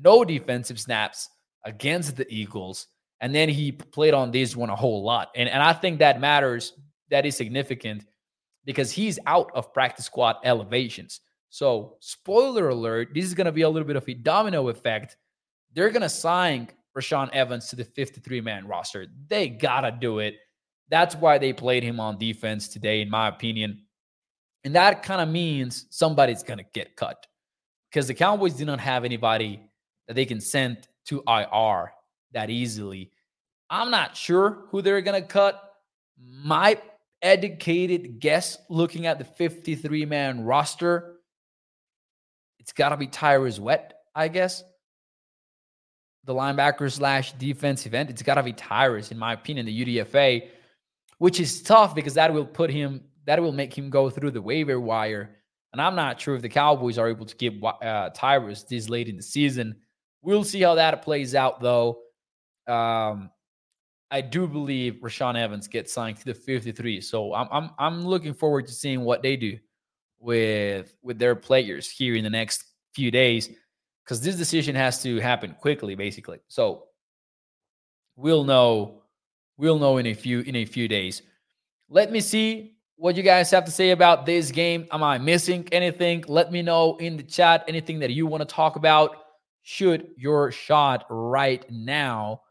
no 0.00 0.24
defensive 0.24 0.78
snaps 0.78 1.28
against 1.64 2.16
the 2.16 2.26
Eagles. 2.32 2.86
And 3.20 3.34
then 3.34 3.48
he 3.48 3.72
played 3.72 4.14
on 4.14 4.30
this 4.30 4.54
one 4.54 4.70
a 4.70 4.76
whole 4.76 5.02
lot. 5.02 5.30
And, 5.34 5.48
and 5.48 5.62
I 5.62 5.72
think 5.72 5.98
that 5.98 6.20
matters. 6.20 6.72
That 7.10 7.26
is 7.26 7.36
significant 7.36 8.04
because 8.64 8.92
he's 8.92 9.18
out 9.26 9.50
of 9.54 9.72
practice 9.72 10.04
squad 10.04 10.36
elevations. 10.44 11.20
So, 11.50 11.96
spoiler 12.00 12.68
alert, 12.68 13.08
this 13.14 13.24
is 13.24 13.34
going 13.34 13.46
to 13.46 13.52
be 13.52 13.62
a 13.62 13.68
little 13.68 13.88
bit 13.88 13.96
of 13.96 14.06
a 14.06 14.14
domino 14.14 14.68
effect. 14.68 15.16
They're 15.74 15.90
going 15.90 16.02
to 16.02 16.08
sign 16.08 16.68
Rashaan 16.96 17.30
Evans 17.32 17.68
to 17.68 17.76
the 17.76 17.84
53 17.84 18.42
man 18.42 18.66
roster. 18.66 19.06
They 19.28 19.48
got 19.48 19.80
to 19.80 19.90
do 19.90 20.18
it. 20.18 20.36
That's 20.90 21.14
why 21.14 21.38
they 21.38 21.52
played 21.52 21.82
him 21.82 22.00
on 22.00 22.18
defense 22.18 22.68
today, 22.68 23.02
in 23.02 23.10
my 23.10 23.28
opinion. 23.28 23.82
And 24.64 24.74
that 24.74 25.02
kind 25.02 25.20
of 25.20 25.28
means 25.28 25.86
somebody's 25.90 26.42
going 26.42 26.58
to 26.58 26.64
get 26.74 26.96
cut 26.96 27.26
because 27.90 28.08
the 28.08 28.14
Cowboys 28.14 28.54
do 28.54 28.64
not 28.64 28.80
have 28.80 29.04
anybody 29.04 29.60
that 30.06 30.14
they 30.14 30.24
can 30.24 30.40
send 30.40 30.88
to 31.06 31.22
IR 31.28 31.92
that 32.32 32.50
easily. 32.50 33.10
I'm 33.70 33.90
not 33.90 34.16
sure 34.16 34.64
who 34.70 34.82
they're 34.82 35.00
going 35.00 35.20
to 35.20 35.26
cut. 35.26 35.62
My 36.18 36.80
educated 37.22 38.20
guess 38.20 38.58
looking 38.68 39.06
at 39.06 39.18
the 39.18 39.24
53 39.24 40.06
man 40.06 40.44
roster, 40.44 41.16
it's 42.58 42.72
got 42.72 42.90
to 42.90 42.96
be 42.96 43.06
Tyrus 43.06 43.58
Wheat, 43.58 43.92
I 44.14 44.28
guess. 44.28 44.62
The 46.24 46.34
linebacker 46.34 46.90
slash 46.92 47.32
defensive 47.32 47.94
end. 47.94 48.10
It's 48.10 48.22
got 48.22 48.34
to 48.34 48.42
be 48.42 48.52
Tyrus, 48.52 49.10
in 49.10 49.18
my 49.18 49.32
opinion, 49.32 49.66
the 49.66 49.84
UDFA, 49.84 50.48
which 51.18 51.40
is 51.40 51.62
tough 51.62 51.94
because 51.94 52.14
that 52.14 52.32
will 52.32 52.46
put 52.46 52.70
him, 52.70 53.02
that 53.26 53.40
will 53.40 53.52
make 53.52 53.76
him 53.76 53.90
go 53.90 54.08
through 54.08 54.30
the 54.30 54.42
waiver 54.42 54.80
wire. 54.80 55.36
And 55.72 55.82
I'm 55.82 55.94
not 55.94 56.20
sure 56.20 56.34
if 56.34 56.42
the 56.42 56.48
Cowboys 56.48 56.98
are 56.98 57.08
able 57.08 57.26
to 57.26 57.36
get 57.36 57.54
uh, 57.62 58.10
Tyrus 58.10 58.62
this 58.62 58.88
late 58.88 59.08
in 59.08 59.16
the 59.16 59.22
season. 59.22 59.76
We'll 60.22 60.44
see 60.44 60.62
how 60.62 60.74
that 60.76 61.02
plays 61.02 61.34
out, 61.34 61.60
though. 61.60 62.00
Um, 62.66 63.30
I 64.10 64.22
do 64.22 64.46
believe 64.46 65.00
Rashaan 65.02 65.36
Evans 65.36 65.68
gets 65.68 65.92
signed 65.92 66.16
to 66.18 66.24
the 66.24 66.34
53. 66.34 67.00
So 67.00 67.34
I'm 67.34 67.48
I'm 67.50 67.70
I'm 67.78 68.06
looking 68.06 68.32
forward 68.32 68.66
to 68.66 68.72
seeing 68.72 69.02
what 69.02 69.22
they 69.22 69.36
do 69.36 69.58
with 70.18 70.94
with 71.02 71.18
their 71.18 71.36
players 71.36 71.90
here 71.90 72.14
in 72.14 72.24
the 72.24 72.30
next 72.30 72.64
few 72.94 73.10
days 73.10 73.50
because 74.04 74.20
this 74.22 74.36
decision 74.36 74.74
has 74.74 75.02
to 75.02 75.20
happen 75.20 75.54
quickly, 75.60 75.94
basically. 75.94 76.38
So 76.48 76.84
we'll 78.16 78.44
know 78.44 79.02
we'll 79.58 79.78
know 79.78 79.98
in 79.98 80.06
a 80.06 80.14
few 80.14 80.40
in 80.40 80.56
a 80.56 80.64
few 80.64 80.88
days. 80.88 81.22
Let 81.90 82.10
me 82.10 82.20
see 82.20 82.76
what 82.96 83.16
you 83.16 83.22
guys 83.22 83.50
have 83.50 83.64
to 83.64 83.70
say 83.70 83.90
about 83.90 84.26
this 84.26 84.50
game. 84.50 84.86
Am 84.90 85.02
I 85.02 85.18
missing 85.18 85.68
anything? 85.70 86.24
Let 86.26 86.50
me 86.50 86.62
know 86.62 86.96
in 86.96 87.16
the 87.16 87.22
chat 87.22 87.64
anything 87.68 87.98
that 88.00 88.10
you 88.10 88.26
want 88.26 88.40
to 88.40 88.54
talk 88.54 88.76
about. 88.76 89.16
Shoot 89.62 90.08
your 90.16 90.50
shot 90.50 91.04
right 91.10 91.64
now. 91.70 92.42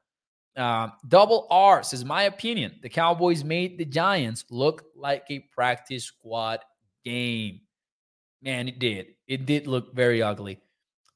Uh, 0.55 0.89
double 1.07 1.47
R 1.51 1.83
says, 1.83 2.03
my 2.03 2.23
opinion, 2.23 2.79
the 2.81 2.89
Cowboys 2.89 3.43
made 3.43 3.77
the 3.77 3.85
Giants 3.85 4.45
look 4.49 4.85
like 4.95 5.25
a 5.29 5.39
practice 5.53 6.05
squad 6.05 6.59
game. 7.03 7.61
Man, 8.41 8.67
it 8.67 8.79
did. 8.79 9.07
It 9.27 9.45
did 9.45 9.67
look 9.67 9.93
very 9.93 10.23
ugly. 10.23 10.59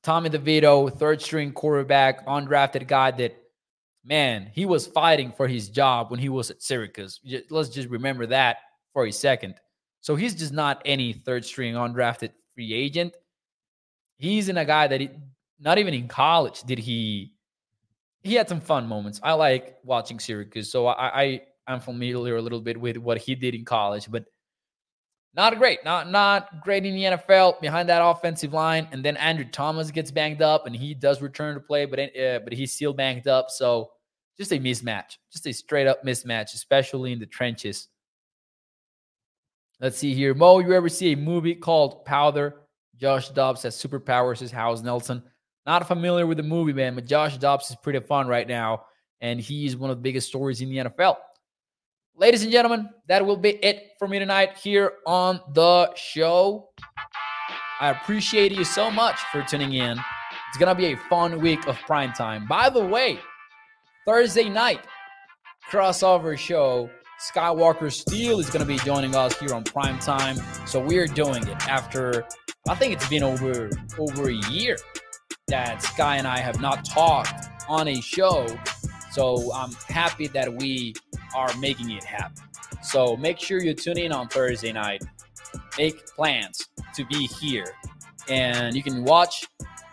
Tommy 0.04 0.30
DeVito, 0.30 0.95
third 0.97 1.21
string 1.21 1.51
quarterback, 1.54 2.25
undrafted 2.27 2.88
guy 2.88 3.12
that, 3.12 3.36
man, 4.04 4.50
he 4.54 4.66
was 4.66 4.88
fighting 4.88 5.32
for 5.32 5.48
his 5.48 5.70
job 5.70 6.12
when 6.12 6.20
he 6.20 6.30
was 6.30 6.50
at 6.50 6.62
Syracuse. 6.62 7.20
Let's 7.50 7.70
just 7.70 7.90
remember 7.90 8.26
that 8.28 8.58
for 8.94 9.06
a 9.06 9.12
second. 9.12 9.56
So 10.02 10.16
he's 10.16 10.36
just 10.36 10.54
not 10.54 10.82
any 10.86 11.14
third 11.14 11.46
string 11.46 11.76
undrafted 11.76 12.32
free 12.54 12.74
agent. 12.74 13.16
He's 14.18 14.50
in 14.50 14.58
a 14.58 14.66
guy 14.66 14.88
that 14.88 15.02
he, 15.02 15.10
not 15.60 15.78
even 15.78 15.94
in 15.94 16.08
college 16.08 16.62
did 16.64 16.80
he 16.80 17.34
he 18.24 18.36
had 18.36 18.48
some 18.48 18.62
fun 18.62 18.88
moments. 18.88 19.20
I 19.24 19.34
like 19.34 19.78
watching 19.84 20.20
Syracuse, 20.20 20.72
so 20.72 20.88
I, 20.88 21.22
I 21.22 21.42
I'm 21.68 21.80
familiar 21.80 22.38
a 22.38 22.42
little 22.42 22.62
bit 22.62 22.80
with 22.80 22.98
what 22.98 23.18
he 23.18 23.36
did 23.36 23.56
in 23.56 23.66
college, 23.66 24.10
but 24.10 24.26
not 25.34 25.58
great, 25.58 25.84
not 25.86 26.10
not 26.10 26.62
great 26.62 26.86
in 26.86 26.94
the 26.94 27.04
NFL 27.04 27.62
behind 27.62 27.88
that 27.89 28.04
offensive 28.04 28.54
line. 28.54 28.88
And 28.91 29.04
then 29.04 29.15
Andrew 29.17 29.46
Thomas 29.46 29.89
gets 29.89 30.12
banged 30.12 30.41
up, 30.41 30.67
and 30.67 30.76
he 30.76 30.94
does 30.94 31.22
return 31.22 31.56
to 31.56 31.62
play, 31.62 31.86
but 31.86 32.00
uh, 32.00 32.39
but 32.44 32.52
he's 32.52 32.74
still 32.74 32.94
banged 32.94 33.28
up. 33.28 33.50
So 33.50 33.91
just 34.38 34.52
a 34.52 34.60
mismatch, 34.60 35.17
just 35.32 35.48
a 35.48 35.54
straight 35.54 35.88
up 35.88 36.04
mismatch, 36.04 36.54
especially 36.54 37.13
in 37.13 37.20
the 37.20 37.26
trenches. 37.26 37.88
Let's 39.80 39.98
see 39.98 40.13
here, 40.13 40.34
Mo. 40.34 40.60
You 40.60 40.74
ever 40.74 40.89
see 40.89 41.13
a 41.13 41.17
movie 41.17 41.56
called 41.56 42.06
Powder? 42.06 42.56
Josh 42.98 43.30
Dobbs 43.30 43.63
has 43.63 43.76
superpowers. 43.76 44.41
Is 44.41 44.52
House 44.52 44.82
Nelson? 44.82 45.24
Not 45.65 45.88
familiar 45.88 46.28
with 46.28 46.38
the 46.38 46.44
movie, 46.44 46.74
man, 46.74 46.96
but 46.96 47.06
Josh 47.06 47.38
Dobbs 47.38 47.70
is 47.70 47.78
pretty 47.78 48.00
fun 48.00 48.28
right 48.28 48.48
now, 48.48 48.84
and 49.22 49.39
he's 49.39 49.78
one 49.78 49.89
of 49.89 49.98
the 49.98 50.02
biggest 50.02 50.28
stories 50.28 50.60
in 50.60 50.70
the 50.70 50.78
NFL. 50.78 51.17
Ladies 52.21 52.43
and 52.43 52.51
gentlemen, 52.51 52.88
that 53.07 53.25
will 53.25 53.36
be 53.36 53.57
it 53.65 53.93
for 53.97 54.07
me 54.07 54.19
tonight 54.19 54.55
here 54.55 54.93
on 55.07 55.39
the 55.55 55.91
show. 55.95 56.69
I 57.79 57.89
appreciate 57.89 58.51
you 58.51 58.63
so 58.63 58.91
much 58.91 59.19
for 59.31 59.41
tuning 59.41 59.73
in. 59.73 59.97
It's 60.49 60.57
going 60.60 60.69
to 60.69 60.75
be 60.75 60.93
a 60.93 60.97
fun 61.10 61.41
week 61.41 61.67
of 61.67 61.79
prime 61.79 62.13
time. 62.13 62.45
By 62.45 62.69
the 62.69 62.86
way, 62.86 63.17
Thursday 64.05 64.49
night 64.49 64.81
crossover 65.71 66.38
show, 66.38 66.91
Skywalker 67.34 67.91
Steel 67.91 68.39
is 68.39 68.51
going 68.51 68.62
to 68.63 68.71
be 68.71 68.77
joining 68.77 69.15
us 69.15 69.39
here 69.39 69.55
on 69.55 69.63
prime 69.63 69.97
time. 69.97 70.38
So 70.67 70.79
we're 70.79 71.07
doing 71.07 71.47
it 71.47 71.67
after 71.67 72.27
I 72.69 72.75
think 72.75 72.93
it's 72.93 73.10
been 73.10 73.23
over 73.23 73.67
over 73.97 74.29
a 74.29 74.51
year 74.51 74.77
that 75.47 75.81
Sky 75.81 76.17
and 76.17 76.27
I 76.27 76.38
have 76.38 76.62
not 76.62 76.86
talked 76.86 77.49
on 77.67 77.88
a 77.88 77.99
show. 77.99 78.45
So 79.12 79.51
I'm 79.55 79.71
happy 79.89 80.27
that 80.27 80.53
we 80.53 80.93
are 81.36 81.56
making 81.58 81.91
it 81.91 82.04
happen. 82.04 82.44
So 82.84 83.15
make 83.15 83.39
sure 83.39 83.62
you 83.62 83.74
tune 83.74 83.98
in 83.98 84.12
on 84.12 84.28
Thursday 84.28 84.72
night. 84.72 85.04
Make 85.78 86.06
plans 86.08 86.70
to 86.96 87.06
be 87.06 87.28
here. 87.28 87.74
And 88.28 88.76
you 88.76 88.84
can 88.84 89.04
watch 89.04 89.46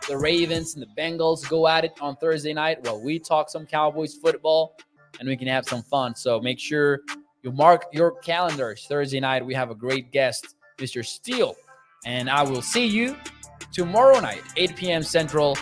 the 0.08 0.16
Ravens 0.16 0.74
and 0.74 0.82
the 0.82 1.00
Bengals 1.00 1.48
go 1.48 1.68
at 1.68 1.84
it 1.84 1.92
on 2.00 2.16
Thursday 2.16 2.54
night 2.54 2.82
while 2.84 3.00
we 3.00 3.18
talk 3.18 3.50
some 3.50 3.66
Cowboys 3.66 4.14
football 4.14 4.76
and 5.20 5.28
we 5.28 5.36
can 5.36 5.48
have 5.48 5.66
some 5.66 5.82
fun. 5.82 6.14
So 6.14 6.40
make 6.40 6.58
sure 6.58 7.00
you 7.42 7.52
mark 7.52 7.86
your 7.92 8.12
calendars. 8.20 8.86
Thursday 8.88 9.20
night, 9.20 9.44
we 9.44 9.54
have 9.54 9.70
a 9.70 9.74
great 9.74 10.10
guest, 10.12 10.56
Mr. 10.78 11.04
Steele. 11.04 11.56
And 12.04 12.30
I 12.30 12.42
will 12.42 12.62
see 12.62 12.86
you 12.86 13.16
tomorrow 13.72 14.18
night, 14.20 14.42
8 14.56 14.76
p.m. 14.76 15.02
Central. 15.02 15.56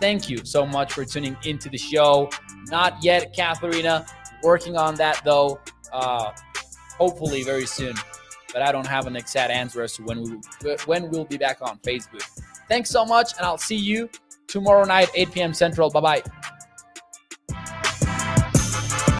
Thank 0.00 0.28
you 0.28 0.44
so 0.44 0.66
much 0.66 0.92
for 0.92 1.04
tuning 1.04 1.36
into 1.44 1.68
the 1.68 1.78
show. 1.78 2.28
Not 2.66 3.02
yet, 3.04 3.34
Katharina. 3.36 4.04
Working 4.42 4.76
on 4.76 4.94
that 4.96 5.22
though. 5.24 5.60
Uh, 5.92 6.32
hopefully 6.96 7.42
very 7.42 7.66
soon. 7.66 7.94
But 8.52 8.62
I 8.62 8.72
don't 8.72 8.86
have 8.86 9.06
an 9.06 9.16
exact 9.16 9.50
answer 9.50 9.82
as 9.82 9.94
to 9.94 10.02
when 10.02 10.22
we 10.22 10.76
when 10.86 11.10
we'll 11.10 11.24
be 11.24 11.38
back 11.38 11.58
on 11.62 11.78
Facebook. 11.78 12.22
Thanks 12.68 12.90
so 12.90 13.04
much, 13.04 13.32
and 13.36 13.46
I'll 13.46 13.58
see 13.58 13.76
you 13.76 14.08
tomorrow 14.46 14.84
night, 14.84 15.10
8 15.14 15.32
p.m. 15.32 15.54
Central. 15.54 15.90
Bye 15.90 16.00
bye. 16.00 16.22